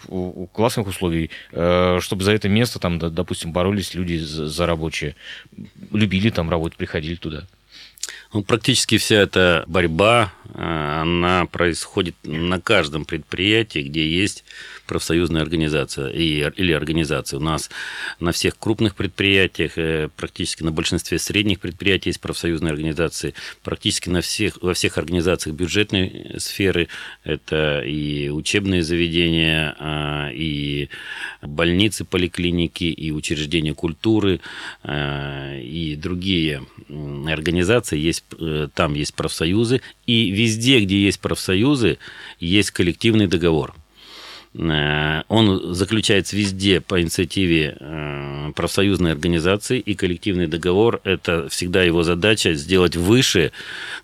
классных 0.52 0.86
условий, 0.86 1.30
чтобы 1.50 2.22
за 2.22 2.32
это 2.32 2.48
место, 2.48 2.78
там, 2.78 2.98
допустим, 2.98 3.52
боролись 3.52 3.94
люди 3.94 4.16
за 4.18 4.66
рабочие 4.66 5.16
любили 5.92 6.30
там 6.30 6.50
работать, 6.50 6.78
приходили 6.78 7.16
туда. 7.16 7.46
Ну, 8.32 8.42
практически 8.42 8.98
вся 8.98 9.16
эта 9.16 9.64
борьба, 9.66 10.32
э, 10.44 11.00
она 11.00 11.46
происходит 11.46 12.14
на 12.24 12.60
каждом 12.60 13.04
предприятии, 13.04 13.80
где 13.80 14.06
есть 14.08 14.44
профсоюзная 14.88 15.42
организация 15.42 16.09
и, 16.09 16.50
или 16.57 16.73
организация. 16.73 17.38
У 17.38 17.42
нас 17.42 17.71
на 18.18 18.33
всех 18.33 18.59
крупных 18.59 18.97
предприятиях, 18.97 19.73
э, 19.76 20.09
практически 20.16 20.64
на 20.64 20.73
большинстве 20.73 21.18
средних 21.21 21.61
предприятий 21.61 22.09
есть 22.09 22.21
профсоюзные 22.21 22.73
организации, 22.73 23.35
практически 23.62 24.09
на 24.09 24.23
всех, 24.23 24.59
во 24.61 24.75
всех 24.75 24.99
организациях 24.99 25.54
бюджетной 25.54 26.35
сферы, 26.38 26.88
это 27.23 27.83
и 27.85 28.30
учебные 28.30 28.83
заведения, 28.83 29.76
а, 29.78 30.30
и 30.33 30.88
больницы, 31.42 32.04
поликлиники, 32.04 32.85
и 32.85 33.12
учреждения 33.12 33.75
культуры, 33.75 34.40
а, 34.83 35.57
и 35.59 35.95
другие 35.97 36.62
организации, 37.26 37.99
есть, 37.99 38.25
э, 38.40 38.68
там 38.75 38.95
есть 38.95 39.14
профсоюзы, 39.14 39.83
и 40.07 40.30
везде, 40.30 40.80
где 40.80 40.99
есть 41.04 41.21
профсоюзы, 41.21 41.99
есть 42.40 42.71
коллективный 42.71 43.26
договор– 43.26 43.75
он 44.58 45.74
заключается 45.74 46.36
везде 46.36 46.80
по 46.80 47.00
инициативе 47.00 47.76
э, 47.78 48.52
профсоюзной 48.56 49.12
организации, 49.12 49.78
и 49.78 49.94
коллективный 49.94 50.48
договор– 50.48 51.00
это 51.04 51.48
всегда 51.48 51.84
его 51.84 52.02
задача 52.02 52.54
сделать 52.54 52.96
выше 52.96 53.52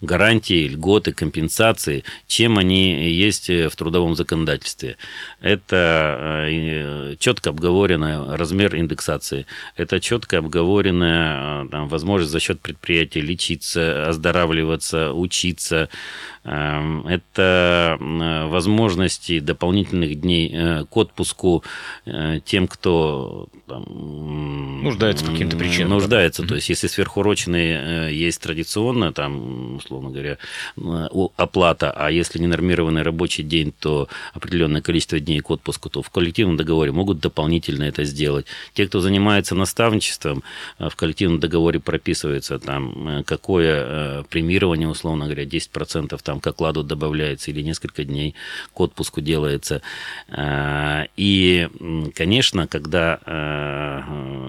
гарантии, 0.01 0.69
льготы, 0.69 1.13
компенсации, 1.13 2.05
чем 2.29 2.59
они 2.59 3.11
есть 3.11 3.49
в 3.49 3.71
трудовом 3.71 4.15
законодательстве. 4.15 4.97
Это 5.41 6.47
э, 6.49 7.17
четко 7.19 7.51
обговоренный 7.51 8.37
размер 8.37 8.77
индексации, 8.77 9.47
это 9.77 9.99
четко 9.99 10.39
обговоренная 10.39 11.67
там, 11.69 11.89
возможность 11.89 12.31
за 12.31 12.39
счет 12.39 12.61
предприятия 12.61 13.21
лечиться, 13.23 14.09
оздоравливаться, 14.09 15.13
учиться, 15.13 15.89
это 16.45 17.97
возможности 17.99 19.41
дополнительных 19.41 20.21
дней 20.21 20.51
э, 20.53 20.85
к 20.85 20.97
отпуску 20.97 21.65
э, 22.05 22.41
тем, 22.45 22.69
кто 22.69 23.49
там, 23.67 24.83
нуждается 24.83 25.25
по 25.25 25.33
каким-то 25.33 25.57
причинам. 25.57 25.91
Нуждается. 25.91 26.43
Да? 26.43 26.49
То 26.49 26.55
есть, 26.57 26.69
если 26.69 26.87
сверхурочные 26.87 28.09
э, 28.09 28.13
есть 28.13 28.43
традиционно, 28.43 29.13
там, 29.13 29.77
условно 29.77 30.11
говоря, 30.11 30.37
оплата, 31.37 31.91
а 31.91 32.11
если 32.11 32.39
не 32.39 32.47
нормированный 32.47 33.03
рабочий 33.03 33.43
день, 33.43 33.73
то 33.79 34.09
определенное 34.35 34.83
количество 34.83 35.19
дней 35.19 35.41
к 35.41 35.51
отпуску, 35.51 35.89
то 35.89 36.03
в 36.03 36.11
коллективном 36.11 36.57
договоре 36.57 36.93
могут 36.93 37.21
дополнительно 37.21 37.85
это 37.85 38.05
сделать. 38.05 38.47
Те, 38.75 38.87
кто 38.87 39.01
занимается 39.01 39.55
наставничеством, 39.55 40.43
в 40.79 40.95
коллективном 40.95 41.41
договоре 41.41 41.81
прописывается 41.81 42.59
там, 42.59 43.25
какое 43.27 44.25
премирование, 44.25 44.89
условно 44.89 45.25
говоря, 45.25 45.45
10% 45.45 46.19
там 46.23 46.34
там 46.35 46.41
к 46.41 46.47
окладу 46.47 46.83
добавляется 46.83 47.51
или 47.51 47.63
несколько 47.63 48.05
дней 48.05 48.35
к 48.75 48.81
отпуску 48.81 49.21
делается. 49.21 49.83
А, 50.29 51.07
и, 51.17 51.69
конечно, 52.15 52.67
когда 52.67 53.21
а, 53.25 54.03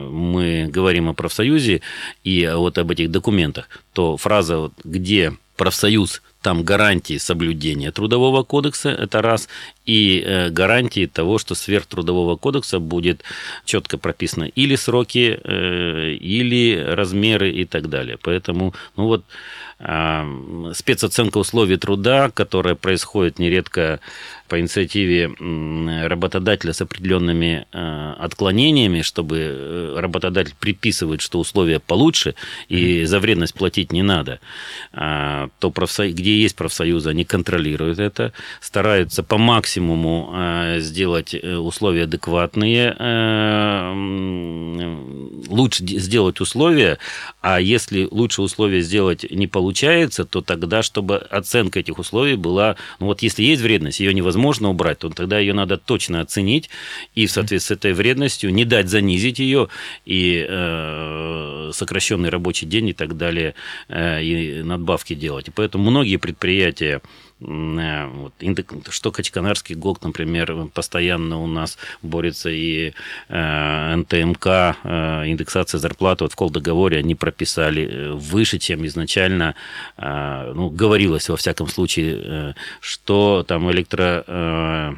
мы 0.10 0.68
говорим 0.68 1.10
о 1.10 1.13
профсоюзе 1.13 1.82
и 2.24 2.51
вот 2.56 2.77
об 2.77 2.92
этих 2.92 3.12
документах, 3.12 3.70
то 3.94 4.18
фраза, 4.18 4.72
где 4.84 5.34
профсоюз 5.58 6.22
там 6.42 6.63
гарантии 6.63 7.18
соблюдения 7.18 7.92
трудового 7.92 8.44
кодекса, 8.44 8.89
это 8.89 9.22
раз, 9.24 9.50
и 9.88 10.22
э, 10.24 10.50
гарантии 10.50 11.08
того, 11.08 11.39
что 11.39 11.56
сверх 11.56 11.88
трудового 11.88 12.36
кодекса 12.36 12.80
будет 12.80 13.24
четко 13.65 13.98
прописано 13.98 14.44
или 14.44 14.75
сроки, 14.75 15.39
э, 15.44 16.12
или 16.12 16.77
размеры 16.77 17.50
и 17.50 17.65
так 17.65 17.89
далее. 17.89 18.20
Поэтому, 18.22 18.75
ну 18.96 19.06
вот, 19.06 19.24
спецоценка 19.77 21.38
условий 21.38 21.77
труда, 21.77 22.32
которая 22.32 22.75
происходит 22.75 23.39
нередко 23.39 24.00
по 24.47 24.59
инициативе 24.59 25.31
работодателя 26.07 26.73
с 26.73 26.81
определенными 26.81 27.65
э, 27.71 28.13
отклонениями, 28.19 29.01
чтобы 29.01 29.37
э, 29.37 29.95
работодатель 29.99 30.53
приписывает, 30.59 31.21
что 31.21 31.39
условия 31.39 31.79
получше 31.79 32.35
и 32.69 33.01
mm-hmm. 33.01 33.05
за 33.05 33.19
вредность 33.19 33.53
платить 33.55 33.91
не 33.91 34.03
надо, 34.03 34.39
а, 34.93 35.49
то 35.59 35.71
профсоюз, 35.71 36.13
где 36.13 36.39
есть 36.39 36.55
профсоюзы, 36.55 37.09
они 37.09 37.25
контролируют 37.25 37.99
это, 37.99 38.33
стараются 38.61 39.23
по 39.23 39.37
максимуму 39.37 40.31
э, 40.35 40.79
сделать 40.79 41.33
условия 41.33 42.03
адекватные, 42.03 42.95
лучше 45.49 45.83
сделать 45.83 46.39
условия, 46.39 46.99
а 47.41 47.59
если 47.59 48.07
лучше 48.11 48.41
условия 48.41 48.81
сделать 48.81 49.25
не 49.29 49.47
получается, 49.47 50.25
то 50.25 50.41
тогда, 50.41 50.83
чтобы 50.83 51.17
оценка 51.17 51.79
этих 51.79 51.97
условий 51.97 52.35
была, 52.35 52.75
ну 52.99 53.07
вот 53.07 53.21
если 53.23 53.43
есть 53.43 53.61
вредность, 53.61 53.99
ее 53.99 54.13
невозможно 54.13 54.35
невозможно 54.36 54.70
убрать, 54.70 55.00
то 55.00 55.10
тогда 55.10 55.39
ее 55.39 55.54
надо 55.54 55.77
точно 55.77 56.22
оценить 56.22 56.70
и 57.15 57.25
в 57.25 57.32
соответствии 57.32 57.56
с 57.75 57.77
этой 57.77 57.94
вредностью 57.94 58.54
не 58.54 58.65
дать 58.65 58.89
занизить 58.89 59.39
ее 59.39 59.70
и 60.06 60.46
э, 60.48 61.72
сокращенный 61.74 62.30
рабочий 62.30 62.65
день 62.65 62.89
и 62.89 62.94
так 62.94 63.18
далее, 63.18 63.56
э, 63.88 64.24
и 64.24 64.62
надбавки 64.63 65.15
делать. 65.15 65.48
И 65.48 65.51
поэтому 65.51 65.89
многие 65.89 66.18
предприятия 66.18 67.01
вот, 67.39 68.34
что 68.89 69.12
Качканарский 69.12 69.75
ГОК, 69.75 70.04
например, 70.04 70.68
постоянно 70.74 71.42
у 71.42 71.48
нас 71.48 71.77
борется, 72.01 72.50
и 72.50 72.94
э, 73.27 73.96
НТМК, 73.96 74.48
э, 74.48 75.24
индексация 75.27 75.80
зарплаты, 75.80 76.24
вот 76.24 76.34
в 76.34 76.36
колдоговоре 76.38 77.00
они 77.00 77.13
прописали 77.13 77.84
э, 77.84 78.12
выше, 78.13 78.58
чем 78.58 78.86
изначально 78.86 79.56
э, 79.98 80.54
ну, 80.56 80.70
говорилось, 80.70 81.27
во 81.27 81.36
всяком 81.36 81.68
случае, 81.68 82.22
э, 82.24 82.54
что 82.80 83.44
там 83.46 83.70
электро, 83.70 84.24
э, 84.25 84.94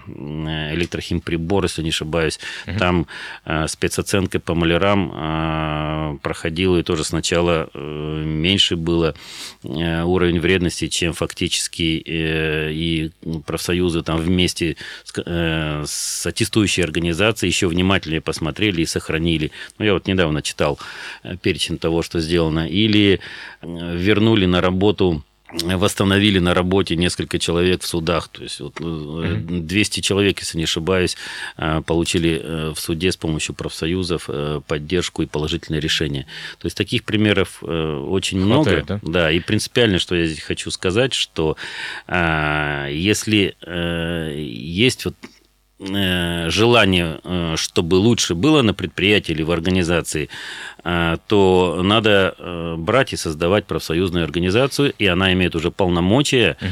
электрохимприбор, 0.74 1.63
если 1.63 1.82
не 1.82 1.89
ошибаюсь, 1.89 2.39
угу. 2.67 2.77
там 2.77 3.08
э, 3.46 3.67
спецоценкой 3.67 4.41
по 4.41 4.53
малярам 4.53 5.12
э, 5.12 6.17
проходило, 6.22 6.77
и 6.77 6.84
тоже 6.84 7.03
сначала 7.03 7.70
э, 7.74 8.24
меньше 8.24 8.75
было 8.75 9.15
э, 9.63 10.03
уровень 10.03 10.39
вредности, 10.39 10.88
чем 10.88 11.13
фактически 11.13 12.26
и 12.27 13.12
профсоюзы 13.46 14.03
там 14.03 14.17
вместе 14.17 14.77
с, 15.03 15.13
с 15.86 16.25
аттестующей 16.25 16.84
организацией 16.84 17.50
еще 17.50 17.67
внимательнее 17.67 18.22
посмотрели 18.22 18.81
и 18.81 18.86
сохранили. 18.86 19.51
Ну, 19.77 19.86
я 19.86 19.93
вот 19.93 20.07
недавно 20.07 20.41
читал 20.41 20.79
перечень 21.41 21.77
того, 21.77 22.01
что 22.01 22.19
сделано. 22.19 22.67
Или 22.67 23.19
вернули 23.62 24.46
на 24.46 24.62
работу 24.62 25.24
восстановили 25.51 26.39
на 26.39 26.53
работе 26.53 26.95
несколько 26.95 27.39
человек 27.39 27.81
в 27.81 27.87
судах. 27.87 28.27
То 28.27 28.43
есть 28.43 28.59
вот 28.59 28.75
200 28.79 29.99
э, 29.99 30.01
человек, 30.01 30.39
если 30.39 30.57
не 30.57 30.65
ошибаюсь, 30.65 31.15
э, 31.57 31.81
получили 31.85 32.41
э, 32.43 32.73
в 32.75 32.79
суде 32.79 33.11
с 33.11 33.17
помощью 33.17 33.55
профсоюзов 33.55 34.29
поддержку 34.67 35.21
и 35.21 35.25
положительное 35.25 35.79
решение. 35.79 36.25
То 36.59 36.65
есть 36.65 36.75
таких 36.77 37.03
примеров 37.03 37.63
очень 37.63 38.43
Хватает, 38.43 38.89
много. 38.89 39.01
Да? 39.03 39.21
да, 39.21 39.31
и 39.31 39.39
принципиально, 39.39 39.99
что 39.99 40.15
я 40.15 40.25
здесь 40.25 40.43
хочу 40.43 40.69
сказать, 40.71 41.13
что 41.13 41.55
если 42.07 43.55
есть 44.35 45.05
вот 45.05 45.15
желание, 45.79 47.19
э, 47.24 47.53
чтобы 47.55 47.96
лучше 47.96 48.34
было 48.34 48.63
на 48.63 48.74
предприятии 48.74 49.31
или 49.31 49.43
в 49.43 49.51
организации, 49.51 50.29
э, 50.84 51.17
то 51.27 51.81
надо 51.84 52.75
брать 52.77 53.13
и 53.13 53.17
создавать 53.17 53.65
профсоюзную 53.65 54.24
организацию, 54.24 54.93
и 54.98 55.05
она 55.05 55.34
имеет 55.34 55.55
уже 55.55 55.72
полномочия, 55.72 56.57
угу. 56.62 56.69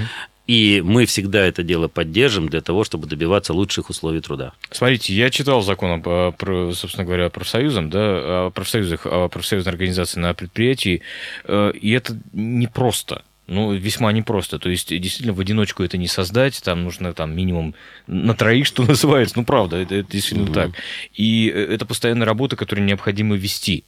И 0.47 0.83
мы 0.85 1.07
всегда 1.07 1.43
это 1.43 1.63
дело 1.63 1.87
поддержим 1.87 2.49
для 2.49 2.61
того, 2.61 2.83
чтобы 2.83 3.07
добиваться 3.07 3.51
лучших 3.51 3.89
условий 3.89 4.21
труда. 4.21 4.53
Смотрите, 4.69 5.11
я 5.11 5.31
читал 5.31 5.63
закон, 5.63 6.03
про, 6.03 6.71
собственно 6.71 7.03
говоря, 7.03 7.25
о 7.25 7.29
профсоюзах, 7.31 7.89
да, 7.89 8.45
о 8.45 8.51
профсоюзах, 8.51 9.07
о 9.07 9.27
профсоюзной 9.27 9.71
организации 9.71 10.19
на 10.19 10.35
предприятии, 10.35 11.01
и 11.49 11.91
это 11.91 12.15
непросто. 12.31 13.23
Ну, 13.47 13.73
весьма 13.73 14.11
непросто. 14.11 14.57
То 14.57 14.69
есть, 14.69 14.89
действительно, 14.89 15.33
в 15.33 15.39
одиночку 15.39 15.83
это 15.83 15.97
не 15.97 16.07
создать. 16.07 16.61
Там 16.63 16.83
нужно 16.83 17.13
там 17.13 17.35
минимум 17.35 17.75
на 18.07 18.33
троих, 18.33 18.65
что 18.65 18.83
называется. 18.87 19.37
Ну, 19.37 19.45
правда, 19.45 19.77
это, 19.77 19.95
это 19.95 20.11
действительно 20.11 20.49
угу. 20.49 20.53
так. 20.53 20.71
И 21.13 21.51
э, 21.53 21.73
это 21.73 21.85
постоянная 21.85 22.25
работа, 22.25 22.55
которую 22.55 22.85
необходимо 22.85 23.35
вести. 23.35 23.83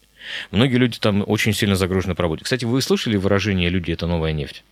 Многие 0.52 0.78
люди 0.78 1.00
там 1.00 1.24
очень 1.26 1.54
сильно 1.54 1.76
загружены 1.76 2.14
по 2.14 2.24
работе. 2.24 2.44
Кстати, 2.44 2.66
вы 2.66 2.82
слышали 2.82 3.18
выражение 3.18 3.70
«люди– 3.70 3.92
это 3.94 4.08
новая 4.08 4.34
нефть»? 4.34 4.64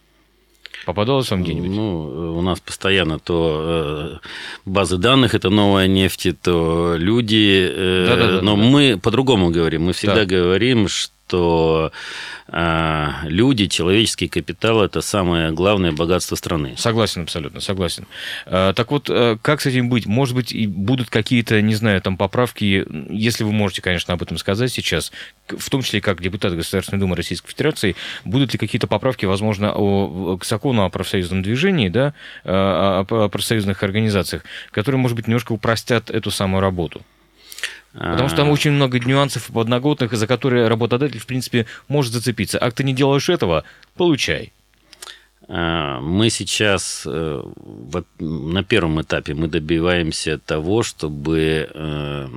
Попадалось 0.86 1.32
вам 1.32 1.44
где-нибудь? 1.44 1.72
Ну, 1.72 2.38
у 2.38 2.42
нас 2.42 2.60
постоянно 2.60 3.18
то 3.18 4.20
э, 4.22 4.28
базы 4.66 4.98
данных 4.98 5.34
это 5.34 5.50
новая 5.50 5.88
нефть, 5.88 6.28
то 6.44 6.96
люди. 6.98 7.74
Да, 8.08 8.16
да, 8.16 8.32
да, 8.34 8.42
но 8.42 8.56
да. 8.56 8.62
мы 8.62 9.00
по-другому 9.02 9.50
говорим. 9.50 9.86
Мы 9.86 9.94
всегда 9.94 10.26
да. 10.26 10.26
говорим, 10.26 10.88
что 10.88 11.15
что 11.36 11.92
э, 12.48 13.08
люди, 13.24 13.68
человеческий 13.68 14.28
капитал– 14.30 14.82
это 14.84 15.02
самое 15.02 15.52
главное 15.52 15.92
богатство 15.92 16.36
страны. 16.36 16.76
Согласен 16.78 17.24
абсолютно, 17.24 17.60
согласен. 17.60 18.08
Э, 18.46 18.74
так 18.74 18.92
вот, 18.92 19.10
э, 19.10 19.38
как 19.42 19.60
с 19.62 19.66
этим 19.66 19.90
быть? 19.90 20.06
Может 20.06 20.36
быть, 20.36 20.54
и 20.54 20.66
будут 20.66 21.10
какие-то, 21.10 21.62
не 21.62 21.76
знаю, 21.76 22.02
там 22.02 22.16
поправки, 22.16 22.86
если 23.10 23.44
вы 23.44 23.52
можете, 23.52 23.82
конечно, 23.82 24.14
об 24.14 24.22
этом 24.22 24.38
сказать 24.38 24.72
сейчас, 24.72 25.12
в 25.48 25.70
том 25.70 25.82
числе 25.82 26.00
как 26.00 26.22
депутат 26.22 26.56
Государственной 26.56 27.00
Думы 27.00 27.18
Российской 27.18 27.50
Федерации, 27.50 27.96
будут 28.24 28.54
ли 28.54 28.60
какие-то 28.60 28.88
поправки, 28.88 29.26
возможно, 29.26 29.74
о, 29.76 30.38
к 30.38 30.46
закону 30.46 30.86
о 30.86 30.90
профсоюзном 30.90 31.42
движении, 31.42 31.90
да, 31.90 32.14
о 32.46 33.04
профсоюзных 33.04 33.84
организациях, 33.84 34.44
которые, 34.72 35.00
может 35.00 35.18
быть, 35.18 35.28
немножко 35.28 35.52
упростят 35.52 36.10
эту 36.10 36.32
самую 36.32 36.62
работу? 36.62 37.02
Потому 37.94 38.28
что 38.28 38.38
там 38.38 38.50
очень 38.50 38.72
много 38.72 39.00
нюансов 39.00 39.48
подноготных, 39.48 40.12
за 40.14 40.28
которые 40.28 40.68
работодатель, 40.68 41.20
в 41.20 41.26
принципе, 41.26 41.66
может 41.88 42.12
зацепиться. 42.12 42.60
А 42.60 42.70
ты 42.72 42.84
не 42.84 42.94
делаешь 42.94 43.30
этого, 43.30 43.64
получай. 43.96 44.52
А, 45.48 46.02
мы 46.02 46.30
сейчас 46.30 47.04
э, 47.06 47.44
на 48.20 48.64
первом 48.64 49.02
этапе 49.02 49.34
мы 49.34 49.48
добиваемся 49.48 50.40
того, 50.40 50.82
чтобы 50.82 51.70
э, 51.72 52.28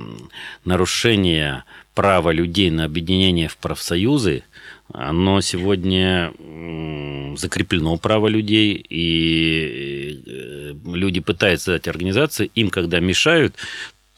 нарушение 0.63 1.63
права 1.95 2.31
людей 2.31 2.69
на 2.69 2.85
объединение 2.85 3.47
в 3.47 3.57
профсоюзы, 3.57 4.43
оно 4.93 5.41
сегодня 5.41 6.31
закреплено 7.35 7.97
право 7.97 8.27
людей, 8.27 8.73
и 8.89 10.23
э, 10.25 10.73
люди 10.85 11.19
пытаются 11.19 11.65
создать 11.65 11.87
организации, 11.87 12.51
им 12.55 12.69
когда 12.69 12.99
мешают, 12.99 13.55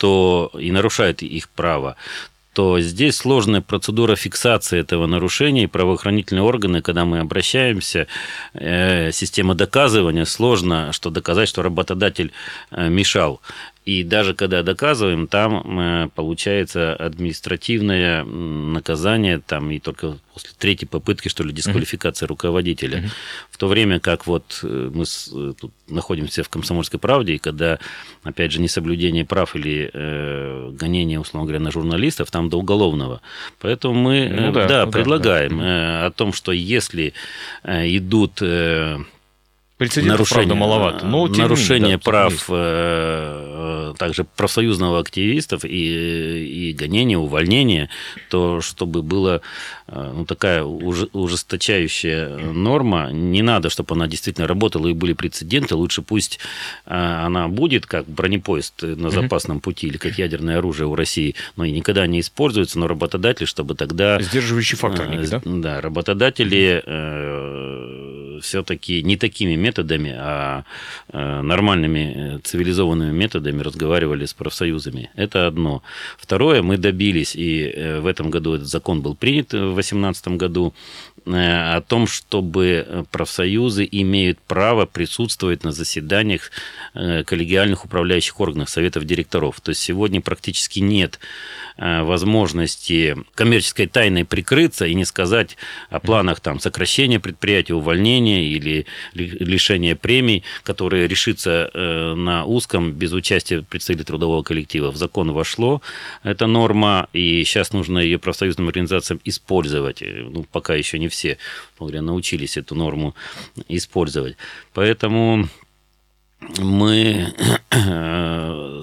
то 0.02 0.50
и 0.60 0.72
нарушает 0.72 1.22
их 1.22 1.48
право, 1.50 1.96
то 2.54 2.80
здесь 2.80 3.18
сложная 3.18 3.62
процедура 3.62 4.16
фиксации 4.16 4.80
этого 4.80 5.06
нарушения, 5.06 5.66
и 5.66 5.68
правоохранительные 5.68 6.42
органы, 6.42 6.82
когда 6.82 7.06
мы 7.06 7.20
обращаемся, 7.20 8.08
э, 8.56 9.12
система 9.12 9.54
доказывания, 9.54 10.26
сложно 10.26 10.92
что 10.92 11.12
доказать, 11.12 11.50
что 11.50 11.62
работодатель 11.62 12.32
э, 12.72 12.90
мешал. 12.90 13.42
И 13.84 14.04
даже 14.04 14.36
когда 14.36 14.62
доказываем, 14.62 15.26
там 15.28 15.80
э, 15.80 16.10
получается 16.14 16.96
административное 16.96 18.24
наказание, 18.24 19.40
там 19.40 19.72
и 19.72 19.80
только 19.80 20.18
после 20.34 20.52
третьей 20.58 20.88
попытки, 20.88 21.30
что 21.30 21.44
ли, 21.44 21.52
дисквалификация 21.52 22.28
руководителя. 22.28 23.00
Uh-huh. 23.00 23.10
В 23.50 23.58
то 23.58 23.68
время 23.68 24.00
как 24.00 24.28
вот 24.28 24.60
э, 24.62 24.92
мы 24.94 25.04
э, 25.04 25.54
тут 25.60 25.72
находимся 25.88 26.44
в 26.44 26.50
комсомольской 26.50 27.00
правде, 27.00 27.34
и 27.34 27.38
когда, 27.40 27.80
опять 28.24 28.52
же, 28.52 28.62
несоблюдение 28.62 29.26
прав 29.26 29.56
или 29.56 29.90
э, 29.92 30.70
гонение, 30.74 31.20
условно 31.20 31.48
говоря, 31.48 31.64
на 31.64 31.72
журналистов, 31.72 32.30
там 32.30 32.50
до 32.50 32.60
уголовного. 32.60 33.22
Поэтому 33.60 33.96
мы 33.96 34.30
ну, 34.30 34.52
да, 34.52 34.68
да, 34.68 34.86
ну, 34.86 34.92
предлагаем 34.92 35.58
да, 35.58 35.66
да. 35.66 36.06
о 36.06 36.12
том, 36.12 36.34
что 36.34 36.52
если 36.52 37.14
идут 37.64 38.42
Прецедентов, 39.82 40.20
нарушение, 40.20 40.46
правда, 40.46 40.56
маловато. 40.56 41.06
Но, 41.08 41.26
нарушение 41.26 41.98
да, 41.98 42.04
прав 42.04 42.46
э, 42.50 43.96
также 43.98 44.26
профсоюзного 44.26 45.00
активистов 45.00 45.66
и, 45.66 46.70
и 46.70 46.74
гонения, 46.74 47.18
увольнения, 47.18 47.90
то 48.30 48.62
чтобы 48.62 49.02
была 49.02 49.42
э, 49.88 50.14
ну, 50.16 50.26
такая 50.28 50.64
ужесточающая 50.64 52.28
норма, 52.38 53.10
не 53.12 53.42
надо, 53.42 53.72
чтобы 53.72 53.96
она 53.96 54.06
действительно 54.06 54.46
работала 54.46 54.88
и 54.88 54.94
были 54.94 55.14
прецеденты, 55.14 55.74
лучше 55.74 56.04
пусть 56.04 56.38
э, 56.86 56.94
она 56.94 57.48
будет 57.48 57.88
как 57.88 58.06
бронепоезд 58.06 58.84
на 58.84 59.10
запасном 59.10 59.62
пути 59.62 59.88
или 59.88 59.98
как 59.98 60.20
ядерное 60.20 60.60
оружие 60.60 60.86
у 60.86 60.94
России, 60.94 61.34
но 61.56 61.66
и 61.66 61.72
никогда 61.72 62.06
не 62.06 62.20
используется, 62.20 62.78
но 62.78 62.88
работодатели, 62.88 63.48
чтобы 63.48 63.74
тогда... 63.74 64.22
Сдерживающий 64.22 64.78
фактор, 64.78 65.08
да? 65.28 65.42
Да, 65.44 65.82
работодатели 65.82 66.84
все-таки 68.42 69.02
не 69.04 69.18
такими 69.18 69.56
методами, 69.56 69.71
а 69.80 70.64
э, 71.10 71.42
нормальными 71.42 72.14
э, 72.16 72.40
цивилизованными 72.44 73.12
методами 73.12 73.62
разговаривали 73.62 74.26
с 74.26 74.34
профсоюзами. 74.34 75.10
Это 75.16 75.48
одно. 75.48 75.84
Второе, 76.18 76.62
мы 76.62 76.78
добились, 76.78 77.36
и 77.36 77.64
э, 77.64 78.00
в 78.00 78.08
этом 78.08 78.30
году 78.30 78.54
этот 78.54 78.68
закон 78.68 79.02
был 79.02 79.16
принят 79.16 79.54
в 79.54 79.74
2018 79.74 80.28
году, 80.30 80.74
о 81.24 81.82
том, 81.82 82.08
чтобы 82.08 83.06
профсоюзы 83.12 83.88
имеют 83.92 84.40
право 84.40 84.88
присутствовать 84.88 85.64
на 85.64 85.72
заседаниях 85.72 86.50
коллегиальных 86.96 87.86
управляющих 87.86 88.40
органов, 88.40 88.72
советов 88.72 89.06
директоров. 89.06 89.62
То 89.62 89.70
есть 89.70 89.82
сегодня 89.82 90.20
практически 90.20 90.80
нет 90.80 91.20
возможности 91.78 93.16
коммерческой 93.36 93.86
тайной 93.86 94.26
прикрыться 94.26 94.88
и 94.88 94.96
не 94.96 95.06
сказать 95.06 95.58
о 95.92 96.00
планах 96.00 96.40
там, 96.40 96.60
сокращения 96.60 97.20
предприятия, 97.20 97.76
увольнения 97.76 98.48
или 98.48 98.88
лишения 99.62 99.96
премий, 99.96 100.44
которые 100.64 101.08
решится 101.08 101.70
э, 101.74 102.14
на 102.16 102.46
узком 102.46 102.92
без 102.92 103.14
участия 103.14 103.62
представителей 103.62 104.06
трудового 104.06 104.44
коллектива. 104.44 104.92
В 104.92 104.98
закон 104.98 105.32
вошло 105.32 105.82
эта 106.24 106.48
норма, 106.48 107.08
и 107.14 107.44
сейчас 107.44 107.74
нужно 107.74 108.00
ее 108.00 108.18
профсоюзным 108.18 108.68
организациям 108.68 109.20
использовать. 109.24 110.02
Э, 110.02 110.28
ну, 110.30 110.46
пока 110.52 110.74
еще 110.76 111.00
не 111.00 111.08
все 111.08 111.38
говоря, 111.80 112.02
научились 112.02 112.58
эту 112.58 112.76
норму 112.76 113.16
использовать. 113.68 114.36
Поэтому 114.74 115.48
мы 116.58 117.34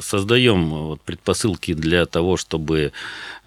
создаем 0.00 0.70
вот 0.70 1.00
предпосылки 1.02 1.74
для 1.74 2.06
того, 2.06 2.36
чтобы 2.36 2.92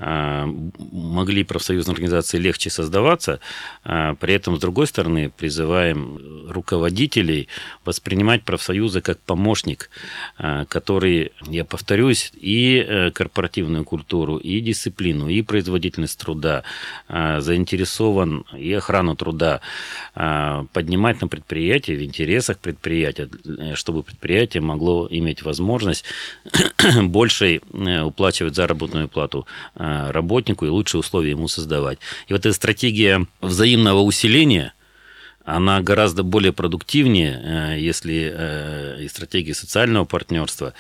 а, 0.04 0.48
могли 0.92 1.44
профсоюзные 1.44 1.94
организации 1.94 2.38
легче 2.38 2.70
создаваться. 2.70 3.40
А, 3.84 4.16
при 4.16 4.34
этом, 4.34 4.58
с 4.58 4.60
другой 4.60 4.88
стороны, 4.88 5.30
призываем 5.30 6.50
руководителей 6.50 7.48
воспринимать 7.86 8.44
профсоюзы 8.44 9.02
как 9.02 9.20
помощник, 9.20 9.92
а, 10.38 10.66
который, 10.66 11.32
я 11.48 11.66
повторюсь, 11.66 12.32
и 12.36 12.78
э, 12.78 13.12
корпоративную 13.12 13.84
культуру, 13.86 14.38
и 14.38 14.60
дисциплину, 14.60 15.28
и 15.28 15.42
производительность 15.42 16.20
труда, 16.20 16.64
заинтересован 17.08 18.46
и 18.58 18.74
охрану 18.74 19.16
труда 19.16 19.62
поднимать 20.14 21.22
на 21.22 21.28
предприятии 21.28 21.94
в 21.94 22.04
интересах 22.04 22.58
предприятия, 22.60 23.30
э, 23.46 23.76
чтобы 24.02 24.04
предприятие 24.04 24.62
могло 24.62 25.08
иметь 25.10 25.44
возможность 25.44 26.04
большей 27.02 27.62
э, 27.74 28.02
уплачивать 28.02 28.56
заработную 28.56 29.08
плату 29.08 29.46
Э, 29.76 30.12
работнику 30.12 30.66
и 30.66 30.70
лучшие 30.70 31.00
условия 31.00 31.32
ему 31.32 31.48
создавать. 31.48 32.00
И 32.28 32.34
вот 32.34 32.46
эта 32.46 32.54
стратегия 32.54 33.26
взаимного 33.42 34.02
усиления 34.02 34.74
она 35.46 35.82
гораздо 35.82 36.24
более 36.24 36.54
продуктивнее, 36.54 37.42
э, 37.44 37.80
если 37.80 38.32
э, 38.34 39.04
и 39.04 39.08
стратегия 39.08 39.54
социального 39.54 40.06
партнерства, 40.06 40.74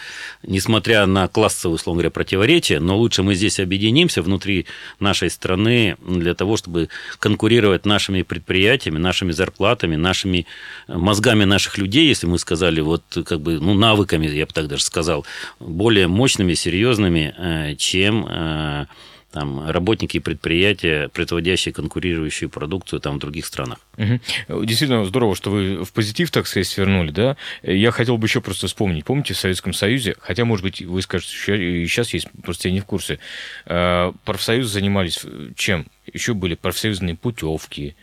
несмотря 0.43 1.05
на 1.05 1.27
классовые, 1.27 1.75
условно 1.75 1.99
говоря, 1.99 2.11
противоречия, 2.11 2.79
но 2.79 2.97
лучше 2.97 3.23
мы 3.23 3.35
здесь 3.35 3.59
объединимся 3.59 4.21
внутри 4.21 4.67
нашей 4.99 5.29
страны 5.29 5.97
для 6.05 6.35
того, 6.35 6.57
чтобы 6.57 6.89
конкурировать 7.19 7.85
нашими 7.85 8.21
предприятиями, 8.21 8.97
нашими 8.97 9.31
зарплатами, 9.31 9.95
нашими 9.95 10.45
э, 10.87 10.95
мозгами 10.95 11.43
наших 11.43 11.77
людей, 11.77 12.07
если 12.07 12.27
мы 12.27 12.37
сказали, 12.37 12.81
вот 12.81 13.03
как 13.25 13.41
бы, 13.41 13.59
ну, 13.59 13.73
навыками, 13.73 14.27
я 14.27 14.45
бы 14.45 14.53
так 14.53 14.67
даже 14.67 14.83
сказал, 14.83 15.25
более 15.59 16.07
мощными, 16.07 16.53
серьезными, 16.53 17.75
чем 17.77 18.87
там, 19.31 19.69
работники 19.69 20.19
предприятия, 20.19 21.09
производящие 21.09 21.73
конкурирующую 21.73 22.49
продукцию 22.49 22.99
там, 22.99 23.15
в 23.15 23.19
других 23.19 23.45
странах. 23.45 23.79
Угу. 23.97 24.65
Действительно 24.65 25.05
здорово, 25.05 25.35
что 25.35 25.51
вы 25.51 25.83
в 25.83 25.91
позитив, 25.93 26.31
так 26.31 26.47
сказать, 26.47 26.67
свернули, 26.67 27.11
да? 27.11 27.37
Я 27.63 27.91
хотел 27.91 28.17
бы 28.17 28.27
еще 28.27 28.41
просто 28.41 28.67
вспомнить. 28.67 29.05
Помните, 29.05 29.33
в 29.33 29.37
Советском 29.37 29.73
Союзе, 29.73 30.15
хотя, 30.19 30.45
может 30.45 30.63
быть, 30.63 30.81
вы 30.81 31.01
скажете, 31.01 31.33
и 31.55 31.87
сейчас 31.87 32.13
есть, 32.13 32.27
просто 32.43 32.67
я 32.67 32.73
не 32.73 32.81
в 32.81 32.85
курсе, 32.85 33.19
э, 33.65 34.11
профсоюзы 34.25 34.71
занимались 34.71 35.25
чем? 35.55 35.87
Еще 36.11 36.33
были 36.33 36.55
профсоюзные 36.55 37.15
путевки, 37.15 37.95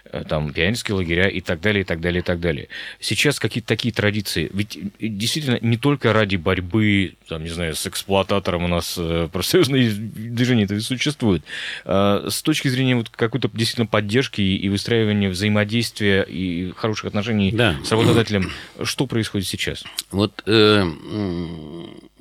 там, 0.27 0.51
пионерские 0.51 0.95
лагеря 0.95 1.27
и 1.27 1.41
так 1.41 1.61
далее, 1.61 1.81
и 1.81 1.83
так 1.83 2.01
далее, 2.01 2.19
и 2.19 2.23
так 2.23 2.39
далее. 2.39 2.67
Сейчас 2.99 3.39
какие-то 3.39 3.67
такие 3.67 3.93
традиции. 3.93 4.49
Ведь 4.53 4.77
э, 4.77 5.07
действительно 5.07 5.57
не 5.61 5.77
только 5.77 6.13
ради 6.13 6.35
борьбы, 6.35 7.13
там, 7.27 7.43
не 7.43 7.49
знаю, 7.49 7.75
с 7.75 7.87
эксплуататором 7.87 8.65
у 8.65 8.67
нас 8.67 8.95
э, 8.97 9.29
профсоюзные 9.31 9.89
движения 9.91 10.63
это 10.63 10.79
существует. 10.81 11.43
А 11.85 12.27
с 12.29 12.41
точки 12.41 12.67
зрения 12.67 12.95
вот 12.95 13.09
какой-то 13.09 13.49
действительно 13.53 13.87
поддержки 13.87 14.41
и 14.41 14.69
выстраивания 14.69 15.29
взаимодействия 15.29 16.23
и 16.23 16.71
хороших 16.75 17.05
отношений 17.05 17.51
да. 17.51 17.77
с 17.83 17.91
работодателем, 17.91 18.51
что 18.83 19.07
происходит 19.07 19.47
сейчас? 19.47 19.83
Вот 20.11 20.43
э, 20.45 20.85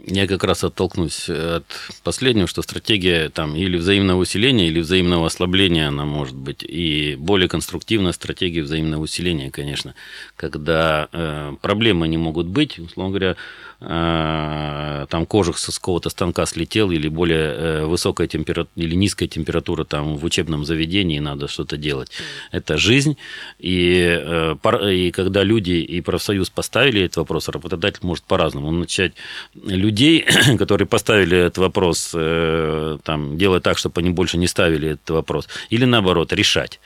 я 0.06 0.26
как 0.26 0.44
раз 0.44 0.64
оттолкнусь 0.64 1.28
от 1.28 1.64
последнего, 2.02 2.46
что 2.46 2.62
стратегия 2.62 3.28
там 3.28 3.54
или 3.56 3.76
взаимного 3.76 4.20
усиления, 4.20 4.68
или 4.68 4.80
взаимного 4.80 5.26
ослабления, 5.26 5.88
она 5.88 6.04
может 6.04 6.36
быть, 6.36 6.62
и 6.62 7.16
более 7.18 7.48
конструктивная 7.48 8.12
стратегия 8.12 8.62
взаимного 8.62 9.02
усиления, 9.02 9.50
конечно, 9.50 9.94
когда 10.36 11.08
э, 11.12 11.54
проблемы 11.60 12.08
не 12.08 12.16
могут 12.16 12.46
быть, 12.46 12.78
условно 12.78 13.10
говоря, 13.10 13.30
э, 13.30 13.36
там 13.80 15.26
кожух 15.26 15.58
с 15.58 15.78
какого-то 15.78 16.10
станка 16.10 16.46
слетел, 16.46 16.90
или 16.90 17.08
более 17.08 17.54
э, 17.54 17.84
высокая 17.86 18.26
температура, 18.26 18.68
или 18.76 18.94
низкая 18.94 19.28
температура 19.28 19.84
там 19.84 20.16
в 20.16 20.24
учебном 20.24 20.64
заведении, 20.64 21.18
надо 21.18 21.48
что-то 21.48 21.76
делать. 21.76 22.10
Это 22.52 22.76
жизнь, 22.76 23.16
и, 23.58 24.20
э, 24.22 24.92
и 24.92 25.10
когда 25.10 25.42
люди 25.42 25.72
и 25.72 26.00
профсоюз 26.02 26.50
поставили 26.50 27.02
этот 27.02 27.16
вопрос, 27.16 27.48
работодатель 27.48 28.00
может 28.02 28.24
по-разному. 28.24 28.68
Он 28.68 28.80
начать 28.80 29.12
людей, 29.54 30.26
которые 30.58 30.86
поставили 30.86 31.38
этот 31.38 31.58
вопрос, 31.58 32.12
э, 32.14 32.98
там, 33.02 33.38
делать 33.38 33.62
так, 33.62 33.78
чтобы 33.78 34.00
они 34.00 34.10
больше 34.10 34.36
не 34.36 34.46
ставили 34.46 34.90
этот 34.90 35.10
вопрос, 35.10 35.48
или 35.70 35.86
наоборот, 35.86 36.32
решать. 36.32 36.80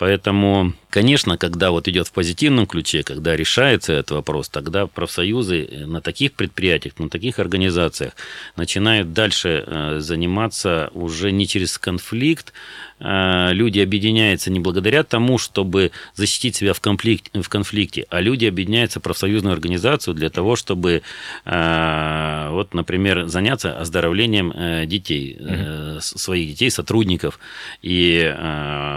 Поэтому, 0.00 0.72
конечно, 0.88 1.36
когда 1.36 1.70
вот 1.70 1.86
идет 1.86 2.08
в 2.08 2.12
позитивном 2.12 2.66
ключе, 2.66 3.02
когда 3.02 3.36
решается 3.36 3.92
этот 3.92 4.12
вопрос, 4.12 4.48
тогда 4.48 4.86
профсоюзы 4.86 5.68
на 5.86 6.00
таких 6.00 6.32
предприятиях, 6.32 6.98
на 6.98 7.10
таких 7.10 7.38
организациях 7.38 8.14
начинают 8.56 9.12
дальше 9.12 9.62
э, 9.66 9.98
заниматься 10.00 10.88
уже 10.94 11.32
не 11.32 11.46
через 11.46 11.76
конфликт, 11.76 12.54
Э, 12.54 12.89
люди 13.00 13.80
объединяются 13.80 14.50
не 14.50 14.60
благодаря 14.60 15.02
тому, 15.04 15.38
чтобы 15.38 15.90
защитить 16.14 16.56
себя 16.56 16.74
в, 16.74 16.80
конфликт, 16.80 17.30
в 17.34 17.48
конфликте, 17.48 18.06
а 18.10 18.20
люди 18.20 18.44
объединяются 18.44 19.00
в 19.00 19.02
профсоюзную 19.02 19.54
организацию 19.54 20.14
для 20.14 20.28
того, 20.28 20.54
чтобы, 20.56 21.02
э, 21.44 22.48
вот, 22.50 22.74
например, 22.74 23.26
заняться 23.26 23.78
оздоровлением 23.78 24.52
э, 24.54 24.84
детей, 24.86 25.36
mm-hmm. 25.40 26.00
своих 26.00 26.50
детей, 26.50 26.70
сотрудников. 26.70 27.38
И 27.82 28.34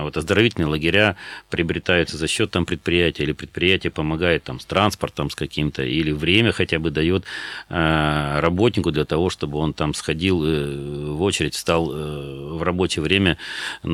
вот 0.02 0.18
оздоровительные 0.18 0.68
лагеря 0.68 1.16
приобретаются 1.50 2.18
за 2.18 2.28
счет 2.28 2.52
там 2.52 2.66
предприятия, 2.66 3.24
или 3.24 3.32
предприятие 3.32 3.92
помогает 3.92 4.44
там 4.44 4.60
с 4.60 4.66
транспортом, 4.66 5.30
с 5.30 5.36
каким-то, 5.36 5.84
или 5.84 6.12
время 6.12 6.52
хотя 6.52 6.80
бы 6.80 6.92
дает 6.92 7.26
работнику 7.70 8.92
для 8.92 9.06
того, 9.06 9.30
чтобы 9.30 9.58
он 9.60 9.74
там 9.74 9.94
сходил 9.94 10.40
в 10.40 11.22
очередь, 11.22 11.56
встал 11.56 11.86
в 11.86 12.64
рабочее 12.64 13.04
время 13.04 13.38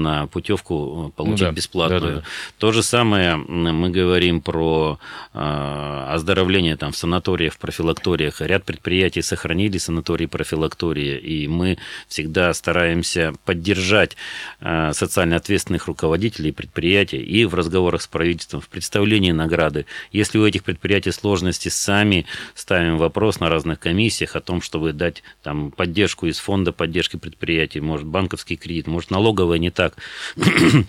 на 0.02 0.28
путевку 0.28 1.10
э, 1.10 1.18
получить 1.18 1.42
ну, 1.42 1.48
да. 1.48 1.52
бесплатную. 1.52 2.02
Да, 2.02 2.08
да, 2.08 2.16
да. 2.16 2.24
То 2.58 2.72
же 2.72 2.84
самое 2.84 3.36
мы 3.38 3.90
говорим 3.90 4.42
про 4.42 5.00
э, 5.34 6.06
оздоровление 6.10 6.78
там, 6.78 6.92
в 6.92 6.98
санаториях, 6.98 7.54
в 7.54 7.58
профилакториях. 7.58 8.42
Ряд 8.42 8.64
предприятий 8.66 9.22
сохранили 9.22 9.78
санатории 9.78 10.26
профилактории, 10.26 11.18
и 11.18 11.48
мы 11.48 11.78
всегда 12.08 12.54
стараемся 12.54 13.34
поддержать 13.46 14.16
э, 14.62 14.92
социально 14.94 15.36
ответственных 15.36 15.88
руководителей 15.88 16.52
предприятий 16.52 17.22
и 17.22 17.46
в 17.46 17.54
разговорах 17.56 18.02
с 18.02 18.08
правительством, 18.08 18.62
в 18.62 18.68
представлении 18.68 19.32
награды. 19.32 19.86
Если 20.12 20.38
у 20.38 20.46
этих 20.46 20.64
предприятий 20.64 21.12
сложности, 21.12 21.70
сами 21.70 22.26
ставим 22.56 22.98
вопрос 22.98 23.40
на 23.40 23.50
разных 23.50 23.80
комиссиях 23.80 24.36
о 24.36 24.42
том, 24.42 24.62
чтобы 24.62 24.94
дать 24.94 25.24
там, 25.44 25.72
поддержку 25.72 26.28
из 26.28 26.40
фонда 26.40 26.72
поддержки 26.72 27.18
предприятий, 27.18 27.82
может, 27.82 28.06
банковский 28.06 28.56
кредит, 28.56 28.88
может, 28.88 29.12
налоговая 29.12 29.60
не 29.60 29.72
так 29.72 29.89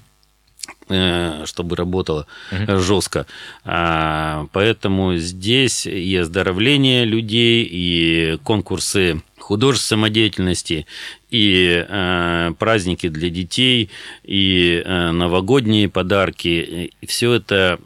э, 0.88 1.42
чтобы 1.46 1.76
работало 1.76 2.26
угу. 2.50 2.78
жестко. 2.78 3.26
А, 3.64 4.46
поэтому 4.52 5.16
здесь 5.16 5.86
и 5.86 6.16
оздоровление 6.16 7.04
людей, 7.04 7.66
и 7.70 8.38
конкурсы 8.44 9.22
художественной 9.38 10.00
самодеятельности, 10.00 10.86
и 11.30 11.84
э, 11.88 12.52
праздники 12.58 13.08
для 13.08 13.30
детей, 13.30 13.90
и 14.22 14.82
э, 14.84 15.10
новогодние 15.10 15.88
подарки. 15.88 16.92
И 17.00 17.06
все 17.06 17.34
это 17.34 17.78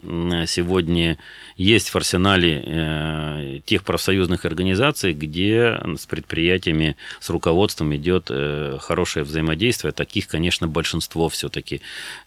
сегодня 0.47 1.19
есть 1.57 1.91
в 1.91 1.97
арсенале 1.97 2.63
э, 2.65 3.61
тех 3.65 3.85
профсоюзных 3.85 4.45
организаций, 4.45 5.13
где 5.13 5.79
с 5.97 6.07
предприятиями, 6.07 6.97
с 7.21 7.31
руководством 7.31 7.95
идет 7.95 8.27
э, 8.31 8.79
хорошее 8.81 9.25
взаимодействие. 9.25 9.93
Таких, 9.93 10.27
конечно, 10.27 10.67
большинство 10.67 11.29
все-таки. 11.29 11.81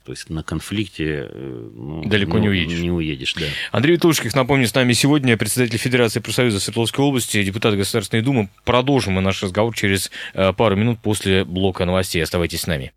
То 0.05 0.13
есть 0.13 0.29
на 0.29 0.43
конфликте 0.43 1.29
э, 1.29 1.69
ну, 1.75 2.03
далеко 2.05 2.37
ну, 2.37 2.43
не 2.43 2.49
уедешь. 2.49 2.79
Не 2.79 2.91
уедешь, 2.91 3.33
да. 3.33 3.45
Андрей 3.71 3.93
Витушких, 3.93 4.33
напомню, 4.35 4.67
с 4.67 4.73
нами 4.73 4.93
сегодня 4.93 5.37
председатель 5.37 5.77
Федерации 5.77 6.19
профсоюза 6.19 6.59
Свердловской 6.59 7.03
области, 7.03 7.43
депутат 7.43 7.75
Государственной 7.75 8.23
Думы. 8.23 8.49
Продолжим 8.63 9.13
мы 9.13 9.21
наш 9.21 9.43
разговор 9.43 9.75
через 9.75 10.11
пару 10.33 10.75
минут 10.75 10.99
после 10.99 11.43
блока 11.43 11.85
новостей. 11.85 12.23
Оставайтесь 12.23 12.61
с 12.61 12.67
нами. 12.67 12.93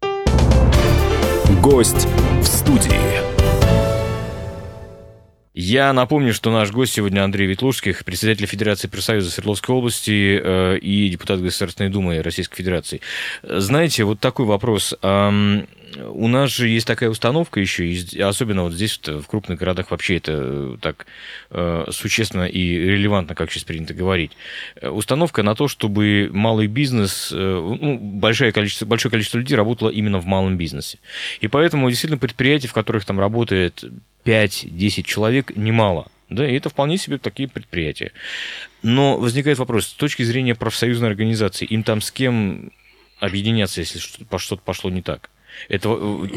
Гость 1.61 2.07
в 2.41 2.47
студии. 2.47 3.20
Я 5.63 5.93
напомню, 5.93 6.33
что 6.33 6.51
наш 6.51 6.73
гость 6.73 6.95
сегодня 6.95 7.23
Андрей 7.23 7.47
Ветлужских, 7.47 8.07
председатель 8.07 8.47
Федерации 8.47 8.89
профсоюза 8.89 9.31
Свердловской 9.31 9.75
области 9.75 10.41
э, 10.43 10.79
и 10.79 11.11
депутат 11.11 11.43
Государственной 11.43 11.91
Думы 11.91 12.23
Российской 12.23 12.57
Федерации. 12.57 13.03
Знаете, 13.43 14.05
вот 14.05 14.21
такой 14.21 14.47
вопрос. 14.47 14.95
У 15.03 16.29
нас 16.29 16.51
же 16.51 16.69
есть 16.69 16.87
такая 16.87 17.11
установка 17.11 17.61
еще, 17.61 17.95
особенно 18.25 18.63
вот 18.63 18.73
здесь, 18.73 18.99
в 19.05 19.25
крупных 19.25 19.59
городах, 19.59 19.91
вообще 19.91 20.17
это 20.17 20.33
э, 20.35 20.77
так 20.81 21.05
э, 21.51 21.85
существенно 21.91 22.45
и 22.45 22.79
релевантно, 22.79 23.35
как 23.35 23.53
сейчас 23.53 23.65
принято 23.65 23.93
говорить. 23.93 24.33
Установка 24.81 25.43
на 25.43 25.55
то, 25.55 25.69
чтобы 25.69 26.31
малый 26.33 26.69
бизнес, 26.69 27.31
ну, 27.33 27.99
большое, 27.99 28.53
количество, 28.53 28.87
большое 28.87 29.11
количество 29.11 29.37
людей 29.37 29.57
работало 29.57 29.91
именно 29.91 30.21
в 30.21 30.25
малом 30.25 30.57
бизнесе. 30.57 31.01
И 31.41 31.49
поэтому 31.49 31.91
действительно 31.91 32.19
предприятия, 32.19 32.69
в 32.69 32.73
которых 32.73 33.05
там 33.05 33.21
работает 33.21 33.85
5-10 34.25 35.03
человек 35.03 35.57
немало. 35.57 36.11
Да, 36.29 36.49
и 36.49 36.55
это 36.55 36.69
вполне 36.69 36.97
себе 36.97 37.19
такие 37.19 37.49
предприятия. 37.49 38.13
Но 38.83 39.19
возникает 39.19 39.59
вопрос, 39.59 39.87
с 39.87 39.93
точки 39.93 40.23
зрения 40.23 40.55
профсоюзной 40.55 41.09
организации, 41.09 41.67
им 41.67 41.83
там 41.83 42.01
с 42.01 42.13
кем 42.13 42.71
объединяться, 43.19 43.81
если 43.81 43.99
что-то 43.99 44.63
пошло 44.63 44.91
не 44.91 45.03
так? 45.03 45.29
Это 45.69 45.89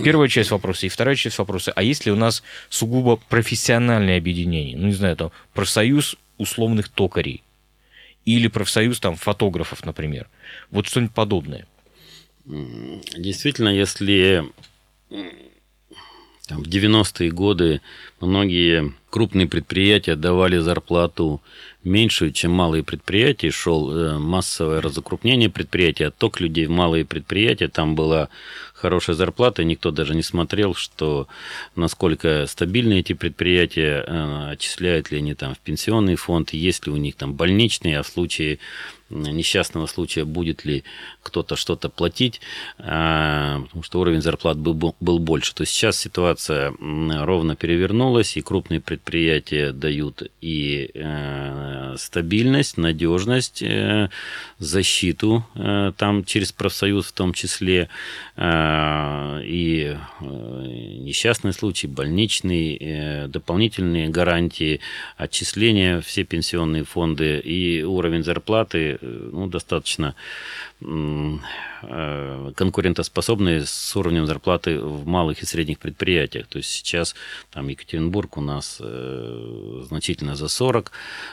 первая 0.03 0.27
часть 0.27 0.49
вопроса. 0.49 0.87
И 0.87 0.89
вторая 0.89 1.15
часть 1.15 1.37
вопроса, 1.37 1.71
а 1.75 1.83
есть 1.83 2.05
ли 2.05 2.11
у 2.11 2.15
нас 2.15 2.43
сугубо 2.69 3.17
профессиональное 3.17 4.17
объединение? 4.17 4.75
Ну, 4.75 4.87
не 4.87 4.93
знаю, 4.93 5.15
там, 5.15 5.31
профсоюз 5.53 6.15
условных 6.37 6.89
токарей 6.89 7.43
или 8.25 8.47
профсоюз 8.47 8.99
там 8.99 9.15
фотографов, 9.15 9.85
например. 9.85 10.27
Вот 10.71 10.87
что-нибудь 10.87 11.13
подобное. 11.13 11.67
Действительно, 12.45 13.69
если 13.69 14.43
Там, 16.47 16.61
в 16.61 16.67
90-е 16.67 17.31
годы 17.31 17.81
многие 18.19 18.93
крупные 19.09 19.47
предприятия 19.47 20.15
давали 20.15 20.57
зарплату 20.57 21.41
меньшую, 21.85 22.31
чем 22.31 22.51
малые 22.51 22.83
предприятия. 22.83 23.49
Шел 23.49 23.89
э, 23.89 24.17
массовое 24.17 24.81
разукрупнение 24.81 25.49
предприятий, 25.49 26.03
отток 26.03 26.41
людей 26.41 26.65
в 26.65 26.69
малые 26.71 27.05
предприятия. 27.05 27.69
Там 27.69 27.95
была 27.95 28.27
хорошая 28.73 29.15
зарплата, 29.15 29.63
никто 29.63 29.91
даже 29.91 30.15
не 30.15 30.23
смотрел, 30.23 30.75
что 30.75 31.29
насколько 31.77 32.45
стабильны 32.47 32.99
эти 32.99 33.13
предприятия, 33.13 34.03
э, 34.05 34.51
отчисляют 34.51 35.11
ли 35.11 35.19
они 35.19 35.35
там 35.35 35.55
в 35.55 35.59
пенсионный 35.59 36.15
фонд, 36.15 36.51
есть 36.51 36.85
ли 36.85 36.91
у 36.91 36.97
них 36.97 37.15
там 37.15 37.35
больничные, 37.35 37.99
а 37.99 38.03
в 38.03 38.07
случае 38.07 38.59
несчастного 39.13 39.85
случая 39.85 40.25
будет 40.25 40.65
ли 40.65 40.83
кто-то 41.21 41.55
что-то 41.55 41.89
платить, 41.89 42.41
а, 42.77 43.61
потому 43.61 43.83
что 43.83 43.99
уровень 43.99 44.21
зарплат 44.21 44.57
был, 44.57 44.95
был 44.99 45.19
больше. 45.19 45.53
То 45.53 45.63
есть 45.63 45.73
сейчас 45.73 45.97
ситуация 45.97 46.73
ровно 46.79 47.55
перевернулась, 47.55 48.37
и 48.37 48.41
крупные 48.41 48.81
предприятия 48.81 49.71
дают 49.71 50.23
и 50.41 50.91
э, 50.93 51.95
стабильность, 51.97 52.77
надежность, 52.77 53.61
э, 53.61 54.09
защиту 54.59 55.45
э, 55.55 55.91
там 55.97 56.23
через 56.23 56.51
профсоюз 56.51 57.07
в 57.07 57.11
том 57.13 57.33
числе, 57.33 57.89
и 58.35 59.97
несчастный 60.21 61.53
случай, 61.53 61.87
больничный, 61.87 63.27
дополнительные 63.27 64.09
гарантии, 64.09 64.79
отчисления, 65.17 66.01
все 66.01 66.23
пенсионные 66.23 66.83
фонды 66.83 67.39
и 67.39 67.83
уровень 67.83 68.23
зарплаты 68.23 68.97
ну, 69.03 69.47
достаточно 69.47 70.07
Э, 70.07 70.13
конкурентоспособные 72.55 73.65
с 73.65 73.95
уровнем 73.95 74.25
зарплаты 74.25 74.79
в 74.79 75.05
малых 75.05 75.41
и 75.41 75.45
средних 75.45 75.79
предприятиях. 75.79 76.47
То 76.47 76.57
есть 76.57 76.69
сейчас 76.69 77.15
там 77.51 77.67
Екатеринбург 77.67 78.37
у 78.37 78.41
нас 78.41 78.77
э, 78.79 79.83
значительно 79.87 80.35
за 80.35 80.47
40 80.47 80.91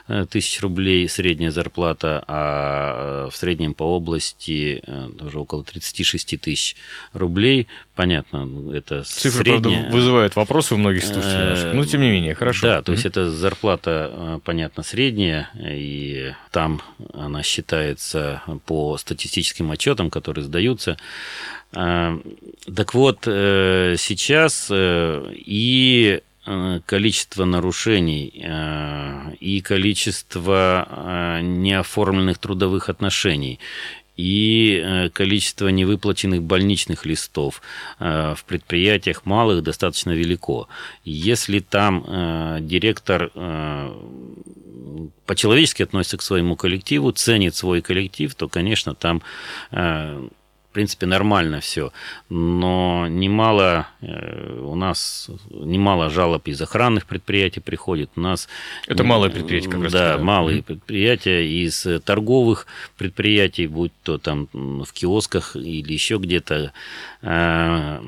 э, 0.08 0.26
тысяч 0.28 0.60
рублей 0.60 1.08
средняя 1.08 1.50
зарплата, 1.50 2.24
а 2.26 3.28
в 3.30 3.36
среднем 3.36 3.74
по 3.74 3.84
области 3.84 4.82
тоже 5.18 5.38
около 5.38 5.64
36 5.64 6.40
тысяч 6.40 6.76
рублей. 7.12 7.68
Понятно, 7.94 8.72
это 8.72 9.02
Цифры, 9.02 9.44
средняя... 9.44 9.80
правда, 9.80 9.94
вызывают 9.94 10.36
вопросы 10.36 10.74
у 10.74 10.78
многих 10.78 11.04
слушателей, 11.04 11.74
но 11.74 11.84
тем 11.84 12.00
не 12.00 12.10
менее, 12.10 12.34
хорошо. 12.34 12.66
Да, 12.66 12.82
то 12.82 12.92
есть 12.92 13.04
это 13.04 13.30
зарплата, 13.30 14.40
понятно, 14.44 14.82
средняя, 14.82 15.50
и 15.54 16.32
там 16.50 16.80
она 17.12 17.42
считается 17.42 18.42
по 18.64 18.96
статистическим 19.40 19.70
отчетам, 19.70 20.10
которые 20.10 20.44
сдаются. 20.44 20.96
А, 21.72 22.18
так 22.74 22.94
вот, 22.94 23.26
э, 23.26 23.96
сейчас 23.98 24.68
э, 24.70 25.32
и 25.34 26.20
э, 26.46 26.80
количество 26.86 27.44
нарушений 27.44 28.44
и 29.40 29.60
количество 29.60 31.38
неоформленных 31.42 32.38
трудовых 32.38 32.88
отношений 32.88 33.58
и 34.20 35.10
количество 35.12 35.68
невыплаченных 35.68 36.42
больничных 36.42 37.06
листов 37.06 37.62
в 37.98 38.38
предприятиях 38.46 39.24
малых 39.24 39.62
достаточно 39.62 40.10
велико. 40.10 40.68
Если 41.04 41.60
там 41.60 42.04
директор 42.60 43.30
по-человечески 45.26 45.82
относится 45.82 46.16
к 46.16 46.22
своему 46.22 46.56
коллективу, 46.56 47.12
ценит 47.12 47.54
свой 47.54 47.80
коллектив, 47.82 48.34
то, 48.34 48.48
конечно, 48.48 48.94
там 48.94 49.22
э, 49.70 50.28
в 50.70 50.72
принципе, 50.72 51.06
нормально 51.06 51.58
все. 51.58 51.92
Но 52.28 53.08
немало 53.08 53.88
э, 54.02 54.60
у 54.62 54.76
нас 54.76 55.28
немало 55.50 56.10
жалоб 56.10 56.46
из 56.46 56.62
охранных 56.62 57.06
предприятий 57.06 57.58
приходит. 57.58 58.10
У 58.14 58.20
нас 58.20 58.48
это 58.86 59.02
малые 59.02 59.32
предприятия, 59.32 59.68
как 59.68 59.82
раз. 59.82 59.92
Да, 59.92 60.18
малые 60.18 60.62
предприятия 60.62 61.44
из 61.44 61.84
торговых 62.04 62.68
предприятий, 62.96 63.66
будь 63.66 63.92
то 64.04 64.18
там 64.18 64.48
в 64.52 64.92
киосках 64.92 65.56
или 65.56 65.92
еще 65.92 66.18
где-то 66.18 66.72
э, 67.22 68.00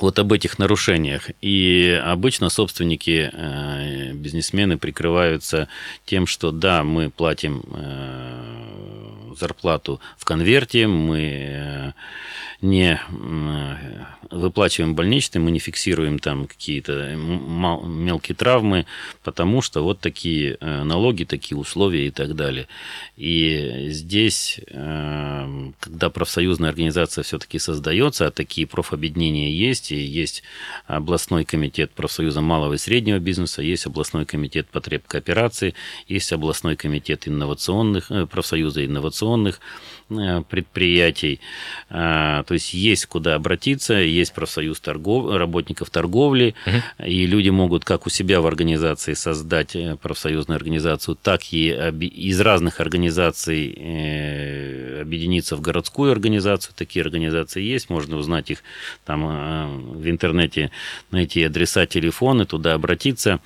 вот 0.00 0.18
об 0.18 0.32
этих 0.34 0.58
нарушениях. 0.58 1.30
И 1.40 1.98
обычно 2.04 2.50
собственники, 2.50 3.30
э, 3.32 4.12
бизнесмены 4.12 4.76
прикрываются 4.76 5.68
тем, 6.04 6.26
что 6.26 6.50
да, 6.50 6.84
мы 6.84 7.08
платим 7.08 7.62
э, 7.72 8.93
зарплату 9.38 10.00
в 10.16 10.24
конверте, 10.24 10.86
мы 10.86 11.20
э, 11.20 11.92
не 12.64 12.98
выплачиваем 14.30 14.94
больничные, 14.94 15.42
мы 15.42 15.50
не 15.50 15.58
фиксируем 15.58 16.18
там 16.18 16.46
какие-то 16.46 17.14
мелкие 17.14 18.34
травмы, 18.34 18.86
потому 19.22 19.62
что 19.62 19.82
вот 19.82 20.00
такие 20.00 20.56
э, 20.60 20.82
налоги, 20.82 21.24
такие 21.24 21.58
условия 21.58 22.06
и 22.06 22.10
так 22.10 22.34
далее. 22.34 22.66
И 23.16 23.88
здесь, 23.90 24.60
э, 24.66 25.70
когда 25.78 26.10
профсоюзная 26.10 26.70
организация 26.70 27.22
все-таки 27.22 27.58
создается, 27.58 28.26
а 28.26 28.30
такие 28.30 28.66
профобъединения 28.66 29.52
есть, 29.52 29.92
и 29.92 29.96
есть 29.96 30.42
областной 30.86 31.44
комитет 31.44 31.92
профсоюза 31.92 32.40
малого 32.40 32.74
и 32.74 32.78
среднего 32.78 33.18
бизнеса, 33.18 33.62
есть 33.62 33.86
областной 33.86 34.24
комитет 34.24 34.68
потреб 34.68 35.06
кооперации, 35.06 35.74
есть 36.08 36.32
областной 36.32 36.76
комитет 36.76 37.28
инновационных, 37.28 38.10
э, 38.10 38.26
профсоюза 38.26 38.84
инновационных 38.84 39.60
предприятий. 40.08 41.40
То 41.88 42.44
есть 42.50 42.74
есть 42.74 43.06
куда 43.06 43.34
обратиться, 43.34 43.94
есть 43.94 44.32
профсоюз 44.34 44.80
торгов... 44.80 45.34
работников 45.36 45.90
торговли, 45.90 46.54
угу. 46.66 47.06
и 47.06 47.26
люди 47.26 47.50
могут 47.50 47.84
как 47.84 48.06
у 48.06 48.10
себя 48.10 48.40
в 48.40 48.46
организации 48.46 49.14
создать 49.14 49.76
э, 49.76 49.96
профсоюзную 50.00 50.56
организацию, 50.56 51.16
так 51.20 51.40
и 51.52 51.68
из 51.70 52.40
разных 52.40 52.80
организаций 52.80 53.74
э, 53.76 55.00
объединиться 55.02 55.56
в 55.56 55.60
городскую 55.60 56.12
организацию. 56.12 56.74
Такие 56.76 57.02
организации 57.02 57.62
есть, 57.62 57.90
можно 57.90 58.16
узнать 58.16 58.50
их 58.50 58.58
там 59.04 59.24
э, 59.26 59.66
в 59.98 60.10
интернете, 60.10 60.70
найти 61.10 61.44
адреса, 61.44 61.86
телефоны, 61.86 62.44
туда 62.44 62.74
обратиться. 62.74 63.40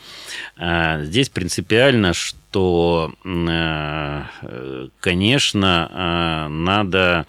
А 0.56 1.02
здесь 1.04 1.28
принципиально, 1.28 2.14
что, 2.14 2.36
конечно, 5.00 6.48
надо 6.48 7.26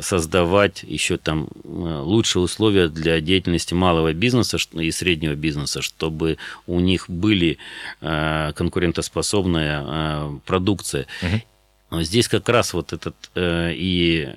создавать 0.00 0.82
еще 0.82 1.16
там 1.16 1.48
э, 1.64 1.68
лучшие 1.68 2.42
условия 2.42 2.88
для 2.88 3.20
деятельности 3.20 3.72
малого 3.74 4.12
бизнеса 4.12 4.58
и 4.72 4.90
среднего 4.90 5.34
бизнеса, 5.34 5.80
чтобы 5.80 6.36
у 6.66 6.78
них 6.80 7.08
были 7.08 7.58
э, 8.00 8.52
конкурентоспособная 8.54 9.84
э, 9.84 10.38
продукция. 10.44 11.06
Угу. 11.22 12.02
Здесь 12.02 12.28
как 12.28 12.46
раз 12.50 12.74
вот 12.74 12.92
этот 12.92 13.16
и 13.34 14.28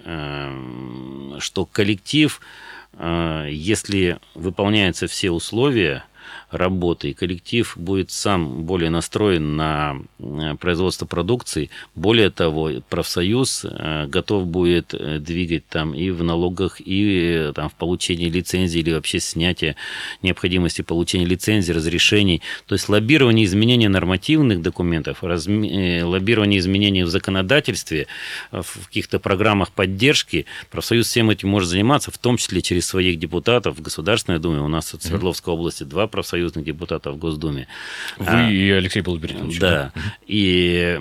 что 1.40 1.66
коллектив, 1.66 2.40
если 2.98 4.20
выполняются 4.36 5.08
все 5.08 5.32
условия, 5.32 6.06
работы, 6.52 7.10
и 7.10 7.14
коллектив 7.14 7.74
будет 7.78 8.12
сам 8.12 8.64
более 8.64 8.90
настроен 8.90 9.56
на 9.56 9.98
э, 10.20 10.56
производство 10.60 11.06
продукции. 11.06 11.70
Более 11.96 12.30
того, 12.30 12.72
профсоюз 12.90 13.66
э, 13.66 14.08
готов 14.08 14.48
будет 14.48 14.94
э, 14.94 15.20
двигать 15.20 15.66
там 15.68 15.94
и 15.94 16.12
в 16.12 16.24
налогах, 16.24 16.82
и 16.84 17.52
там 17.56 17.70
в 17.70 17.74
получении 17.74 18.30
лицензии, 18.30 18.80
или 18.80 18.94
вообще 18.94 19.20
снятие 19.20 19.76
необходимости 20.22 20.82
получения 20.82 21.26
лицензии, 21.26 21.72
разрешений. 21.72 22.42
То 22.66 22.76
есть 22.76 22.90
лоббирование 22.90 23.46
изменения 23.46 23.90
нормативных 23.90 24.62
документов, 24.62 25.24
разми... 25.24 26.02
лоббирование 26.04 26.60
изменений 26.60 27.04
в 27.04 27.10
законодательстве, 27.10 28.08
в 28.52 28.88
каких-то 28.88 29.20
программах 29.20 29.72
поддержки. 29.72 30.46
Профсоюз 30.70 31.08
всем 31.08 31.30
этим 31.30 31.50
может 31.50 31.70
заниматься, 31.70 32.12
в 32.12 32.18
том 32.18 32.38
числе 32.38 32.62
через 32.62 32.88
своих 32.88 33.20
депутатов 33.20 33.78
в 33.78 33.82
Государственной 33.82 34.40
Думе. 34.40 34.60
У 34.60 34.68
нас 34.68 34.94
в 34.94 35.02
Свердловской 35.02 35.54
области 35.54 35.84
два 35.84 36.08
профсоюза 36.08 36.41
союзных 36.42 36.66
депутатов 36.66 37.16
в 37.16 37.18
Госдуме. 37.20 37.68
Вы 38.18 38.26
а, 38.28 38.50
и 38.50 38.70
Алексей 38.72 39.02
Полубертинович. 39.02 39.60
Да. 39.60 39.92
И 40.26 41.00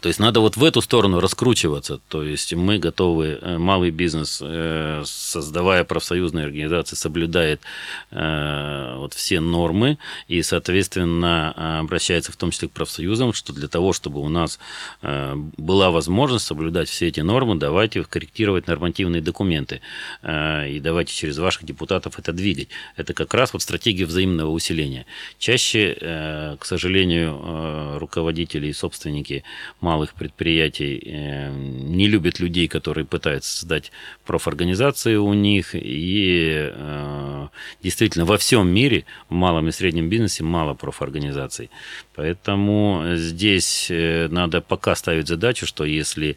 то 0.00 0.08
есть 0.08 0.20
надо 0.20 0.40
вот 0.40 0.56
в 0.56 0.64
эту 0.64 0.82
сторону 0.82 1.20
раскручиваться. 1.20 2.00
То 2.08 2.22
есть 2.22 2.52
мы 2.54 2.78
готовы, 2.78 3.38
э, 3.40 3.58
малый 3.58 3.90
бизнес, 3.90 4.40
э, 4.42 5.02
создавая 5.06 5.84
профсоюзные 5.84 6.44
организации, 6.44 6.96
соблюдает 6.96 7.62
э, 8.10 8.94
вот 8.96 9.14
все 9.14 9.40
нормы 9.40 9.98
и, 10.28 10.42
соответственно, 10.42 11.80
обращается 11.80 12.32
в 12.32 12.36
том 12.36 12.50
числе 12.50 12.68
к 12.68 12.72
профсоюзам, 12.72 13.32
что 13.32 13.52
для 13.52 13.68
того, 13.68 13.92
чтобы 13.92 14.20
у 14.20 14.28
нас 14.28 14.58
была 15.02 15.90
возможность 15.90 16.46
соблюдать 16.46 16.88
все 16.88 17.08
эти 17.08 17.20
нормы, 17.20 17.56
давайте 17.56 18.02
корректировать 18.04 18.66
нормативные 18.66 19.22
документы 19.22 19.80
и 20.22 20.80
давайте 20.82 21.14
через 21.14 21.38
ваших 21.38 21.64
депутатов 21.64 22.18
это 22.18 22.32
двигать. 22.32 22.68
Это 22.96 23.14
как 23.14 23.32
раз 23.34 23.52
вот 23.52 23.62
стратегия 23.62 24.04
взаимного 24.04 24.50
усиления. 24.50 25.06
Чаще, 25.38 26.56
к 26.58 26.64
сожалению, 26.64 27.98
руководители 27.98 28.68
и 28.68 28.72
собственники 28.72 29.44
малых 29.86 30.14
предприятий 30.14 30.98
э, 30.98 31.50
не 31.50 32.08
любят 32.08 32.40
людей, 32.40 32.66
которые 32.68 33.04
пытаются 33.04 33.50
создать 33.58 33.92
профорганизации 34.24 35.14
у 35.16 35.32
них. 35.34 35.74
И 35.74 36.72
э, 36.74 37.48
действительно 37.82 38.24
во 38.24 38.36
всем 38.36 38.68
мире 38.68 39.04
в 39.28 39.34
малом 39.34 39.68
и 39.68 39.72
среднем 39.72 40.08
бизнесе 40.08 40.42
мало 40.42 40.74
профорганизаций. 40.74 41.70
Поэтому 42.16 43.02
здесь 43.14 43.86
надо 44.30 44.60
пока 44.60 44.96
ставить 44.96 45.28
задачу, 45.28 45.66
что 45.66 45.84
если 45.84 46.36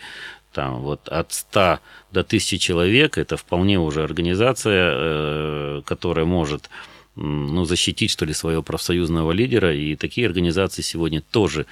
там 0.53 0.81
вот 0.81 1.07
от 1.09 1.33
100 1.33 1.79
до 2.11 2.19
1000 2.19 2.57
человек, 2.59 3.17
это 3.17 3.35
вполне 3.35 3.79
уже 3.79 4.03
организация, 4.03 5.81
которая 5.81 6.25
может 6.25 6.69
ну, 7.21 7.65
защитить, 7.65 8.11
что 8.11 8.25
ли, 8.25 8.33
своего 8.33 8.63
профсоюзного 8.63 9.31
лидера. 9.31 9.75
И 9.75 9.95
такие 9.95 10.27
организации 10.27 10.81
сегодня 10.81 11.21
тоже 11.21 11.65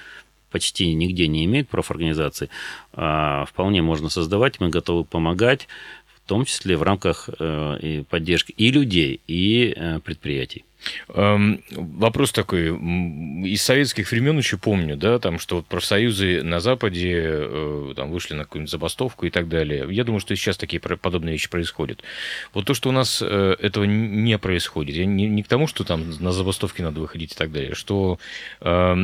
почти 0.50 0.94
нигде 0.94 1.28
не 1.28 1.44
имеют 1.44 1.68
профорганизации. 1.68 2.48
А 2.92 3.44
вполне 3.46 3.82
можно 3.82 4.08
создавать, 4.08 4.60
мы 4.60 4.68
готовы 4.68 5.04
помогать, 5.04 5.68
в 6.06 6.28
том 6.28 6.44
числе 6.44 6.76
в 6.76 6.82
рамках 6.82 7.30
э, 7.38 8.04
поддержки 8.08 8.52
и 8.52 8.70
людей, 8.70 9.20
и 9.26 9.72
э, 9.74 10.00
предприятий. 10.00 10.64
Эм, 11.08 11.62
вопрос 11.70 12.32
такой. 12.32 12.68
Из 12.68 13.62
советских 13.62 14.10
времен 14.10 14.38
еще 14.38 14.58
помню, 14.58 14.96
да, 14.96 15.18
там, 15.18 15.38
что 15.38 15.56
вот 15.56 15.66
профсоюзы 15.66 16.42
на 16.42 16.60
Западе 16.60 17.22
э, 17.24 17.92
там, 17.96 18.10
вышли 18.10 18.34
на 18.34 18.44
какую-нибудь 18.44 18.70
забастовку 18.70 19.26
и 19.26 19.30
так 19.30 19.48
далее. 19.48 19.86
Я 19.90 20.04
думаю, 20.04 20.20
что 20.20 20.34
сейчас 20.36 20.56
такие 20.56 20.80
подобные 20.80 21.32
вещи 21.32 21.50
происходят. 21.50 22.02
Вот 22.52 22.66
то, 22.66 22.74
что 22.74 22.90
у 22.90 22.92
нас 22.92 23.22
э, 23.22 23.56
этого 23.60 23.84
не 23.84 24.38
происходит, 24.38 24.96
я 24.96 25.06
не, 25.06 25.26
не 25.26 25.42
к 25.42 25.48
тому, 25.48 25.66
что 25.66 25.84
там 25.84 26.10
на 26.20 26.32
забастовки 26.32 26.82
надо 26.82 27.00
выходить 27.00 27.32
и 27.32 27.36
так 27.36 27.52
далее, 27.52 27.74
что 27.74 28.18
э, 28.60 28.94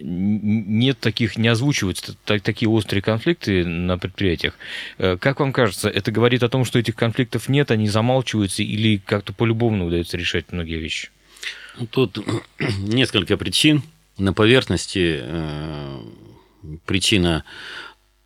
нет 0.00 1.00
таких, 1.00 1.38
не 1.38 1.48
озвучиваются 1.48 2.16
так, 2.24 2.42
такие 2.42 2.68
острые 2.68 3.02
конфликты 3.02 3.64
на 3.64 3.98
предприятиях. 3.98 4.54
Э, 4.98 5.16
как 5.16 5.40
вам 5.40 5.52
кажется, 5.52 5.88
это 5.88 6.12
говорит 6.12 6.42
о 6.42 6.48
том, 6.48 6.64
что 6.64 6.78
этих 6.78 6.94
конфликтов 6.94 7.48
нет, 7.48 7.70
они 7.70 7.88
замалчиваются 7.88 8.62
или 8.62 8.98
как-то 8.98 9.32
по-любому 9.32 9.86
удается 9.86 10.16
решать 10.16 10.52
многие 10.52 10.78
вещи? 10.78 11.10
Тут 11.90 12.18
несколько 12.78 13.36
причин. 13.36 13.82
На 14.18 14.32
поверхности 14.32 15.20
э, 15.20 16.00
причина 16.86 17.44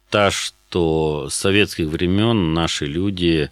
та, 0.08 0.30
что 0.30 1.28
с 1.28 1.34
советских 1.34 1.88
времен 1.88 2.54
наши 2.54 2.86
люди 2.86 3.50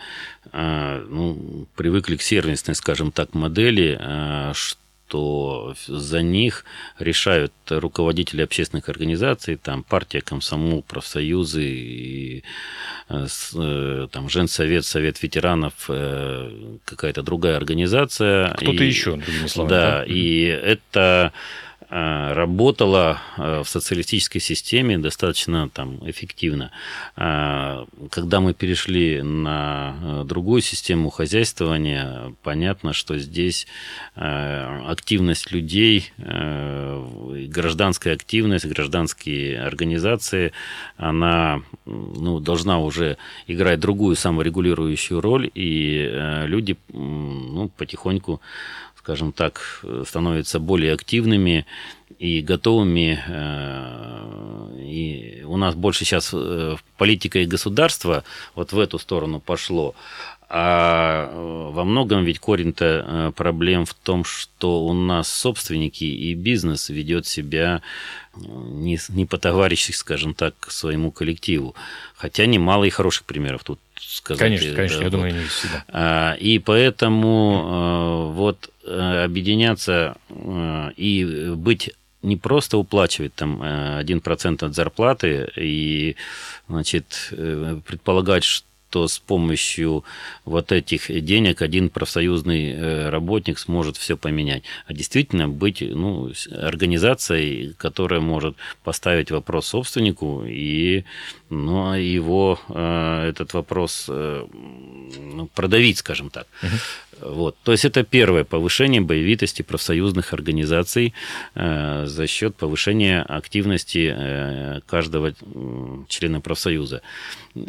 э, 0.52 1.06
ну, 1.08 1.66
привыкли 1.74 2.16
к 2.16 2.22
сервисной, 2.22 2.76
скажем 2.76 3.10
так, 3.10 3.34
модели, 3.34 3.98
э, 4.00 4.52
что 4.54 4.78
за 5.12 6.22
них 6.22 6.64
решают 6.98 7.52
руководители 7.68 8.42
общественных 8.42 8.88
организаций, 8.88 9.56
там 9.56 9.82
партия, 9.82 10.20
комсомол, 10.20 10.82
профсоюзы, 10.82 11.64
и, 11.64 12.44
там 13.08 14.28
Женсовет, 14.28 14.84
Совет 14.84 15.22
ветеранов, 15.22 15.74
какая-то 16.84 17.22
другая 17.22 17.56
организация. 17.56 18.54
Кто-то 18.54 18.84
и, 18.84 18.86
еще, 18.86 19.16
другими 19.16 19.46
словами. 19.46 19.70
Да, 19.70 19.98
да? 19.98 20.04
и 20.04 20.42
это 20.44 21.08
Э, 21.08 21.30
работала 21.90 23.18
э, 23.36 23.62
в 23.62 23.68
социалистической 23.68 24.40
системе 24.40 24.98
достаточно 24.98 25.70
там, 25.70 25.98
эффективно. 26.08 26.70
Э, 27.16 27.86
когда 28.10 28.40
мы 28.40 28.52
перешли 28.52 29.22
на 29.22 30.24
другую 30.24 30.60
систему 30.60 31.08
хозяйствования, 31.08 32.34
понятно, 32.42 32.92
что 32.92 33.18
здесь 33.18 33.66
активность 34.14 35.52
людей, 35.52 36.12
гражданская 36.18 38.14
активность, 38.14 38.66
гражданские 38.66 39.60
организации, 39.60 40.52
она 40.96 41.62
ну, 41.84 42.40
должна 42.40 42.80
уже 42.80 43.16
играть 43.46 43.80
другую 43.80 44.16
саморегулирующую 44.16 45.20
роль, 45.20 45.50
и 45.54 46.10
люди 46.46 46.76
ну, 46.92 47.70
потихоньку 47.76 48.40
скажем 49.08 49.32
так, 49.32 49.82
становятся 50.04 50.60
более 50.60 50.92
активными 50.92 51.64
и 52.18 52.42
готовыми. 52.42 53.18
Э, 53.26 54.82
и 54.82 55.42
у 55.46 55.56
нас 55.56 55.74
больше 55.74 56.04
сейчас 56.04 56.30
э, 56.34 56.76
политика 56.98 57.38
и 57.38 57.46
государство 57.46 58.22
вот 58.54 58.72
в 58.72 58.78
эту 58.78 58.98
сторону 58.98 59.40
пошло. 59.40 59.94
А 60.50 61.30
э, 61.32 61.70
во 61.72 61.84
многом 61.84 62.24
ведь 62.24 62.38
корень-то 62.38 63.32
проблем 63.34 63.86
в 63.86 63.94
том, 63.94 64.24
что 64.24 64.84
у 64.84 64.92
нас 64.92 65.32
собственники 65.32 66.04
и 66.04 66.34
бизнес 66.34 66.90
ведет 66.90 67.26
себя 67.26 67.80
не, 68.36 68.98
не 69.08 69.24
по-товарищески, 69.24 69.96
скажем 69.96 70.34
так, 70.34 70.54
к 70.60 70.70
своему 70.70 71.12
коллективу. 71.12 71.74
Хотя 72.14 72.44
немало 72.44 72.84
и 72.84 72.90
хороших 72.90 73.24
примеров 73.24 73.64
тут 73.64 73.78
сказать. 74.00 74.40
Конечно, 74.40 74.74
конечно, 74.74 74.98
да, 74.98 75.04
я 75.04 75.10
думаю, 75.10 75.34
не 75.34 75.44
всегда. 75.44 75.84
А, 75.88 76.34
и 76.34 76.58
поэтому 76.58 78.32
вот 78.32 78.70
объединяться 78.86 80.16
и 80.96 81.52
быть 81.56 81.90
не 82.22 82.36
просто 82.36 82.78
уплачивать 82.78 83.34
там 83.34 83.62
1% 83.62 84.64
от 84.64 84.74
зарплаты 84.74 85.50
и 85.56 86.16
значит, 86.68 87.28
предполагать, 87.30 88.44
что 88.44 88.64
то 88.90 89.06
с 89.06 89.18
помощью 89.18 90.04
вот 90.44 90.72
этих 90.72 91.08
денег 91.24 91.62
один 91.62 91.90
профсоюзный 91.90 92.70
э, 92.70 93.08
работник 93.10 93.58
сможет 93.58 93.96
все 93.96 94.16
поменять. 94.16 94.62
А 94.86 94.94
действительно 94.94 95.48
быть 95.48 95.82
ну, 95.82 96.32
организацией, 96.50 97.74
которая 97.76 98.20
может 98.20 98.56
поставить 98.84 99.30
вопрос 99.30 99.68
собственнику 99.68 100.44
и 100.46 101.04
ну, 101.50 101.90
а 101.92 101.98
его 101.98 102.58
э, 102.68 103.28
этот 103.28 103.54
вопрос 103.54 104.06
э, 104.08 104.46
ну, 105.34 105.46
продавить, 105.46 105.98
скажем 105.98 106.30
так. 106.30 106.46
Угу. 106.62 106.70
Вот. 107.20 107.56
То 107.64 107.72
есть 107.72 107.84
это 107.84 108.04
первое 108.04 108.44
повышение 108.44 109.00
боевитости 109.00 109.62
профсоюзных 109.62 110.32
организаций 110.32 111.14
э, 111.54 112.06
за 112.06 112.26
счет 112.26 112.54
повышения 112.56 113.22
активности 113.22 114.14
э, 114.16 114.80
каждого 114.86 115.32
члена 116.08 116.40
профсоюза. 116.40 117.02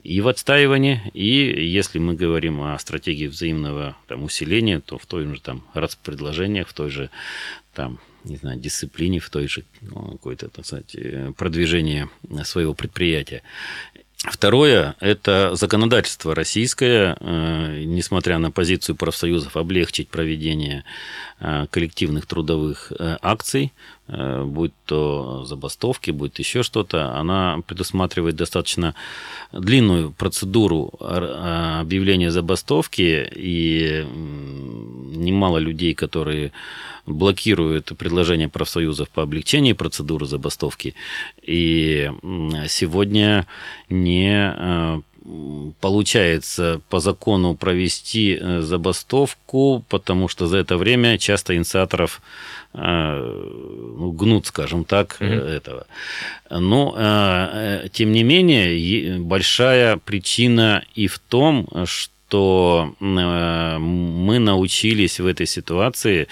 И 0.03 0.21
в 0.21 0.27
отстаивании, 0.27 1.01
и 1.13 1.65
если 1.65 1.99
мы 1.99 2.13
говорим 2.13 2.61
о 2.61 2.77
стратегии 2.79 3.27
взаимного 3.27 3.95
там, 4.07 4.23
усиления, 4.23 4.79
то 4.79 4.97
в 4.97 5.05
той 5.05 5.25
же 5.25 5.41
там 5.41 5.63
распределениях, 5.73 6.67
в 6.67 6.73
той 6.73 6.89
же 6.89 7.09
там 7.73 7.99
не 8.23 8.37
знаю, 8.37 8.59
дисциплине, 8.59 9.19
в 9.19 9.29
той 9.29 9.47
же 9.47 9.63
ну, 9.81 10.11
какой-то, 10.13 10.49
так 10.49 10.65
сказать, 10.65 10.95
э, 10.95 11.31
продвижении 11.37 12.09
своего 12.43 12.73
предприятия. 12.73 13.41
Второе– 14.17 14.95
это 14.99 15.55
законодательство 15.55 16.35
российское, 16.35 17.15
э, 17.19 17.83
несмотря 17.85 18.37
на 18.37 18.51
позицию 18.51 18.95
профсоюзов, 18.97 19.55
облегчить 19.55 20.09
проведение 20.09 20.83
э, 21.39 21.67
коллективных 21.71 22.25
трудовых 22.25 22.91
акций, 22.99 23.71
будь 24.09 24.73
то 24.85 25.45
забастовки, 25.45 26.11
будь 26.11 26.39
еще 26.39 26.63
что-то, 26.63 27.15
она 27.15 27.61
предусматривает 27.67 28.35
достаточно 28.35 28.95
длинную 29.51 30.11
процедуру 30.11 30.91
объявления 30.99 32.31
забастовки, 32.31 33.29
и 33.35 34.05
немало 35.15 35.57
людей, 35.57 35.93
которые 35.93 36.51
блокируют 37.05 37.91
предложения 37.97 38.49
профсоюзов 38.49 39.09
по 39.09 39.23
облегчению 39.23 39.75
процедуры 39.75 40.25
забастовки. 40.25 40.95
И 41.41 42.11
сегодня 42.67 43.47
не 43.89 44.53
э, 44.55 45.01
получается 45.79 46.81
по 46.89 46.99
закону 46.99 47.55
провести 47.55 48.37
э, 48.39 48.61
забастовку, 48.61 49.83
потому 49.89 50.27
что 50.27 50.47
за 50.47 50.57
это 50.57 50.77
время 50.77 51.17
часто 51.17 51.55
инициаторов 51.55 52.21
э, 52.73 52.79
ну, 52.79 54.11
гнут, 54.11 54.47
скажем 54.47 54.85
так, 54.85 55.17
mm-hmm. 55.19 55.47
этого. 55.47 55.87
Но, 56.49 56.95
тем 57.91 58.11
не 58.11 58.23
менее, 58.23 59.19
большая 59.19 59.97
причина 59.97 60.83
и 60.95 61.07
в 61.07 61.19
том, 61.19 61.67
что 61.85 62.18
что 62.29 62.93
э, 62.99 63.77
мы 63.79 64.39
научились 64.39 65.19
в 65.19 65.25
этой 65.25 65.47
ситуации 65.47 66.27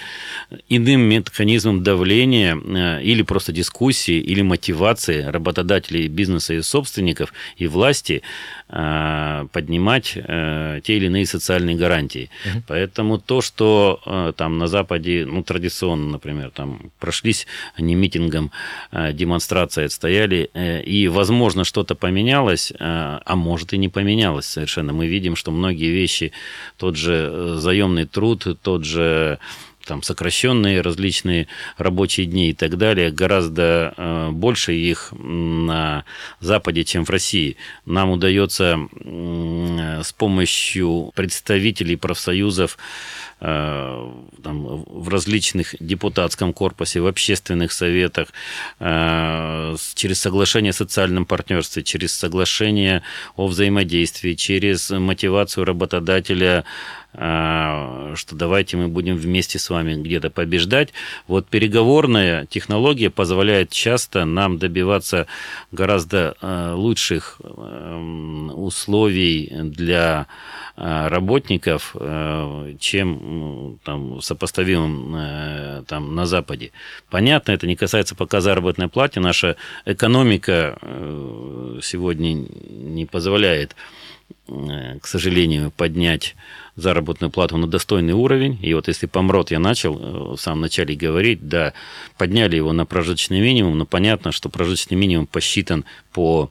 иным 0.68 1.00
механизмам 1.00 1.82
давления 1.82 2.56
э, 2.56 3.02
или 3.02 3.22
просто 3.22 3.52
дискуссии, 3.52 4.20
или 4.20 4.42
мотивации 4.42 5.22
работодателей, 5.22 6.06
бизнеса 6.06 6.54
и 6.54 6.62
собственников 6.62 7.32
и 7.56 7.66
власти 7.66 8.22
Э, 8.70 9.46
поднимать 9.52 10.12
те 10.12 10.82
или 10.86 11.06
иные 11.06 11.24
социальные 11.24 11.76
гарантии. 11.76 12.28
Угу. 12.44 12.62
Поэтому 12.66 13.18
то, 13.18 13.40
что 13.40 14.34
там 14.36 14.58
на 14.58 14.66
Западе, 14.66 15.24
ну, 15.26 15.42
традиционно, 15.42 16.10
например, 16.10 16.50
там 16.50 16.92
прошлись 16.98 17.46
они 17.76 17.94
митингом, 17.94 18.50
демонстрации 18.92 19.84
отстояли, 19.84 20.50
и, 20.84 21.08
возможно, 21.08 21.64
что-то 21.64 21.94
поменялось, 21.94 22.72
а 22.78 23.36
может 23.36 23.72
и 23.72 23.78
не 23.78 23.88
поменялось 23.88 24.46
совершенно. 24.46 24.92
Мы 24.92 25.06
видим, 25.06 25.34
что 25.34 25.50
многие 25.50 25.87
вещи, 25.90 26.32
тот 26.76 26.96
же 26.96 27.56
заемный 27.58 28.06
труд, 28.06 28.46
тот 28.62 28.84
же 28.84 29.38
там 29.88 30.02
сокращенные 30.02 30.82
различные 30.82 31.48
рабочие 31.78 32.26
дни 32.26 32.50
и 32.50 32.52
так 32.52 32.76
далее, 32.76 33.10
гораздо 33.10 33.94
э, 33.96 34.30
больше 34.30 34.74
их 34.74 35.12
на 35.18 36.04
Западе, 36.40 36.84
чем 36.84 37.06
в 37.06 37.10
России. 37.10 37.56
Нам 37.86 38.10
удается 38.10 38.78
с 40.04 40.12
помощью 40.12 41.10
представителей 41.14 41.96
профсоюзов 41.96 42.76
Э, 43.40 44.12
там, 44.42 44.84
в 44.84 45.08
различных 45.08 45.76
депутатском 45.78 46.52
корпусе, 46.52 47.00
в 47.00 47.06
общественных 47.06 47.70
советах, 47.70 48.28
э, 48.80 49.76
через 49.94 50.18
соглашение 50.18 50.70
о 50.70 50.72
социальном 50.72 51.24
партнерстве, 51.24 51.84
через 51.84 52.14
соглашение 52.14 53.02
о 53.36 53.46
взаимодействии, 53.46 54.34
через 54.34 54.90
мотивацию 54.90 55.64
работодателя 55.64 56.64
э, 56.64 56.64
что 57.12 58.32
давайте 58.32 58.76
мы 58.76 58.88
будем 58.88 59.16
вместе 59.16 59.58
с 59.58 59.70
вами 59.70 59.94
где-то 59.94 60.30
побеждать. 60.30 60.92
Вот 61.26 61.46
переговорная 61.46 62.46
технология 62.46 63.10
позволяет 63.10 63.70
часто 63.70 64.24
нам 64.24 64.58
добиваться 64.58 65.26
гораздо 65.72 66.36
лучших 66.76 67.40
условий 67.40 69.50
для 69.50 70.26
Э, 70.80 71.08
работников, 71.08 71.96
э, 71.98 72.74
чем 72.78 73.80
там, 73.82 74.20
сопоставимым 74.20 75.12
э, 75.16 75.82
там, 75.88 76.14
на 76.14 76.24
Западе. 76.24 76.70
Понятно, 77.10 77.50
это 77.50 77.66
не 77.66 77.74
касается 77.74 78.14
пока 78.14 78.40
заработной 78.40 78.86
платы. 78.86 79.18
Наша 79.18 79.56
экономика 79.86 80.78
сегодня 81.82 82.46
не 82.70 83.06
позволяет, 83.06 83.74
к 84.46 85.06
сожалению, 85.06 85.70
поднять 85.70 86.34
заработную 86.76 87.30
плату 87.30 87.56
на 87.56 87.66
достойный 87.66 88.14
уровень. 88.14 88.58
И 88.62 88.72
вот 88.72 88.88
если 88.88 89.06
помрот 89.06 89.50
я 89.50 89.58
начал 89.58 89.94
в 90.36 90.38
самом 90.38 90.62
начале 90.62 90.94
говорить, 90.94 91.48
да, 91.48 91.74
подняли 92.16 92.56
его 92.56 92.72
на 92.72 92.86
прожиточный 92.86 93.40
минимум, 93.40 93.76
но 93.76 93.84
понятно, 93.84 94.32
что 94.32 94.48
прожиточный 94.48 94.96
минимум 94.96 95.26
посчитан 95.26 95.84
по 96.12 96.50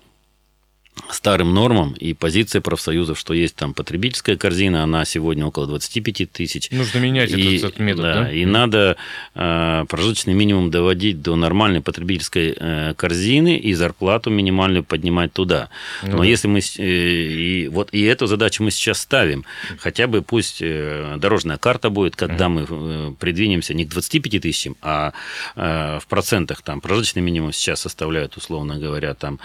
старым 1.09 1.53
нормам 1.53 1.93
и 1.93 2.13
позиция 2.13 2.61
профсоюзов, 2.61 3.17
что 3.17 3.33
есть 3.33 3.55
там 3.55 3.73
потребительская 3.73 4.37
корзина, 4.37 4.83
она 4.83 5.05
сегодня 5.05 5.45
около 5.45 5.67
25 5.67 6.31
тысяч. 6.31 6.69
Нужно 6.71 6.99
менять 6.99 7.31
и, 7.31 7.57
этот, 7.57 7.79
метод, 7.79 8.01
да? 8.01 8.13
да? 8.23 8.31
И 8.31 8.45
надо 8.45 8.97
э, 9.35 9.85
прожиточный 9.87 10.33
минимум 10.33 10.71
доводить 10.71 11.21
до 11.21 11.35
нормальной 11.35 11.81
потребительской 11.81 12.55
э, 12.57 12.93
корзины 12.95 13.57
и 13.57 13.73
зарплату 13.73 14.29
минимальную 14.29 14.83
поднимать 14.83 15.33
туда. 15.33 15.69
Ну, 16.03 16.11
Но 16.11 16.17
да. 16.19 16.25
если 16.25 16.47
мы... 16.47 16.59
Э, 16.59 16.83
и, 16.83 17.67
вот, 17.67 17.89
и 17.91 18.03
эту 18.03 18.27
задачу 18.27 18.63
мы 18.63 18.71
сейчас 18.71 18.99
ставим. 18.99 19.45
Хотя 19.79 20.07
бы 20.07 20.21
пусть 20.21 20.61
э, 20.61 21.15
дорожная 21.17 21.57
карта 21.57 21.89
будет, 21.89 22.15
когда 22.15 22.45
mm. 22.45 22.49
мы 22.49 22.65
э, 22.69 23.13
придвинемся 23.19 23.73
не 23.73 23.85
к 23.85 23.89
25 23.89 24.41
тысячам, 24.41 24.75
а 24.81 25.13
э, 25.55 25.99
в 26.01 26.07
процентах 26.07 26.61
там 26.61 26.81
прожиточный 26.81 27.21
минимум 27.21 27.53
сейчас 27.53 27.81
составляет, 27.81 28.37
условно 28.37 28.77
говоря, 28.77 29.13
там 29.13 29.39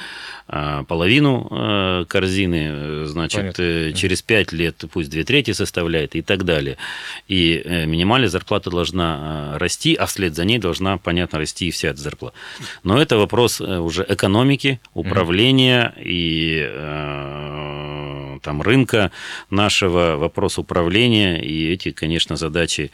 э, 0.48 0.84
половину 0.88 1.41
Э, 1.50 2.04
корзины, 2.08 2.68
э, 2.70 3.04
значит, 3.06 3.40
Понятно. 3.40 3.62
Э, 3.62 3.92
через 3.92 4.22
5 4.22 4.52
лет 4.52 4.84
пусть 4.92 5.10
две 5.10 5.24
трети 5.24 5.52
составляет 5.52 6.14
и 6.14 6.22
так 6.22 6.44
далее. 6.44 6.76
И 7.28 7.62
минимальная 7.86 8.28
зарплата 8.28 8.70
должна 8.70 9.58
расти, 9.58 9.94
а 9.94 10.06
вслед 10.06 10.34
за 10.34 10.44
ней 10.44 10.58
должна, 10.58 10.98
понятно, 10.98 11.38
расти 11.38 11.68
и 11.68 11.70
вся 11.70 11.88
эта 11.88 12.00
зарплата. 12.00 12.36
Но 12.84 13.00
это 13.00 13.16
вопрос 13.16 13.60
уже 13.60 14.04
экономики, 14.08 14.80
управления 14.94 15.94
mm 15.96 16.02
и 16.04 17.71
там, 18.42 18.60
рынка 18.60 19.10
нашего, 19.50 20.16
вопрос 20.16 20.58
управления, 20.58 21.40
и 21.40 21.72
эти, 21.72 21.92
конечно, 21.92 22.36
задачи, 22.36 22.90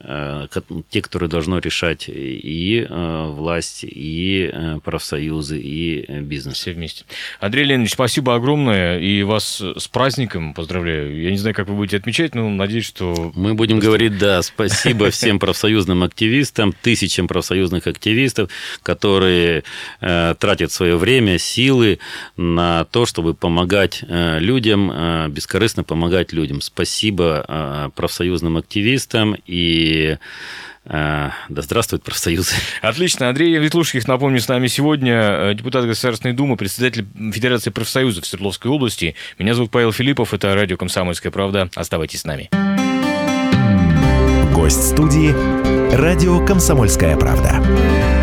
э, 0.00 0.46
те, 0.90 1.02
которые 1.02 1.28
должно 1.28 1.58
решать 1.58 2.08
и 2.08 2.86
э, 2.88 3.26
власть, 3.30 3.84
и 3.84 4.50
э, 4.52 4.78
профсоюзы, 4.82 5.60
и 5.60 6.20
бизнес. 6.20 6.56
Все 6.56 6.72
вместе. 6.72 7.04
Андрей 7.40 7.64
Леонидович, 7.64 7.94
спасибо 7.94 8.34
огромное, 8.34 8.98
и 9.00 9.22
вас 9.22 9.60
с 9.60 9.88
праздником 9.88 10.54
поздравляю. 10.54 11.20
Я 11.20 11.30
не 11.30 11.38
знаю, 11.38 11.54
как 11.54 11.68
вы 11.68 11.74
будете 11.74 11.96
отмечать, 11.96 12.34
но 12.34 12.48
надеюсь, 12.48 12.86
что... 12.86 13.32
Мы 13.34 13.54
будем 13.54 13.78
говорить, 13.80 14.18
да, 14.18 14.42
спасибо 14.42 15.10
всем 15.10 15.38
профсоюзным 15.38 16.04
активистам, 16.04 16.72
тысячам 16.72 17.26
профсоюзных 17.26 17.86
активистов, 17.86 18.50
которые 18.82 19.64
тратят 20.00 20.70
свое 20.70 20.96
время, 20.96 21.38
силы 21.38 21.98
на 22.36 22.84
то, 22.84 23.06
чтобы 23.06 23.34
помогать 23.34 24.04
людям 24.08 24.91
Э, 24.94 25.28
бескорыстно 25.28 25.84
помогать 25.84 26.32
людям. 26.32 26.60
Спасибо 26.60 27.44
э, 27.48 27.90
профсоюзным 27.94 28.58
активистам 28.58 29.36
и 29.46 30.18
э, 30.84 31.30
да 31.48 31.62
здравствует 31.62 32.02
профсоюз. 32.02 32.52
Отлично. 32.82 33.28
Андрей 33.28 33.56
Ветлушких, 33.58 34.06
напомню, 34.06 34.40
с 34.40 34.48
нами 34.48 34.66
сегодня 34.66 35.54
депутат 35.54 35.86
Государственной 35.86 36.34
Думы, 36.34 36.56
председатель 36.56 37.06
Федерации 37.32 37.70
профсоюзов 37.70 38.26
Свердловской 38.26 38.70
области. 38.70 39.14
Меня 39.38 39.54
зовут 39.54 39.70
Павел 39.70 39.92
Филиппов, 39.92 40.34
это 40.34 40.54
радио 40.54 40.76
«Комсомольская 40.76 41.32
правда». 41.32 41.70
Оставайтесь 41.74 42.20
с 42.20 42.24
нами. 42.24 42.50
Гость 44.52 44.90
студии 44.90 45.32
«Радио 45.94 46.44
Комсомольская 46.44 47.16
правда». 47.16 48.21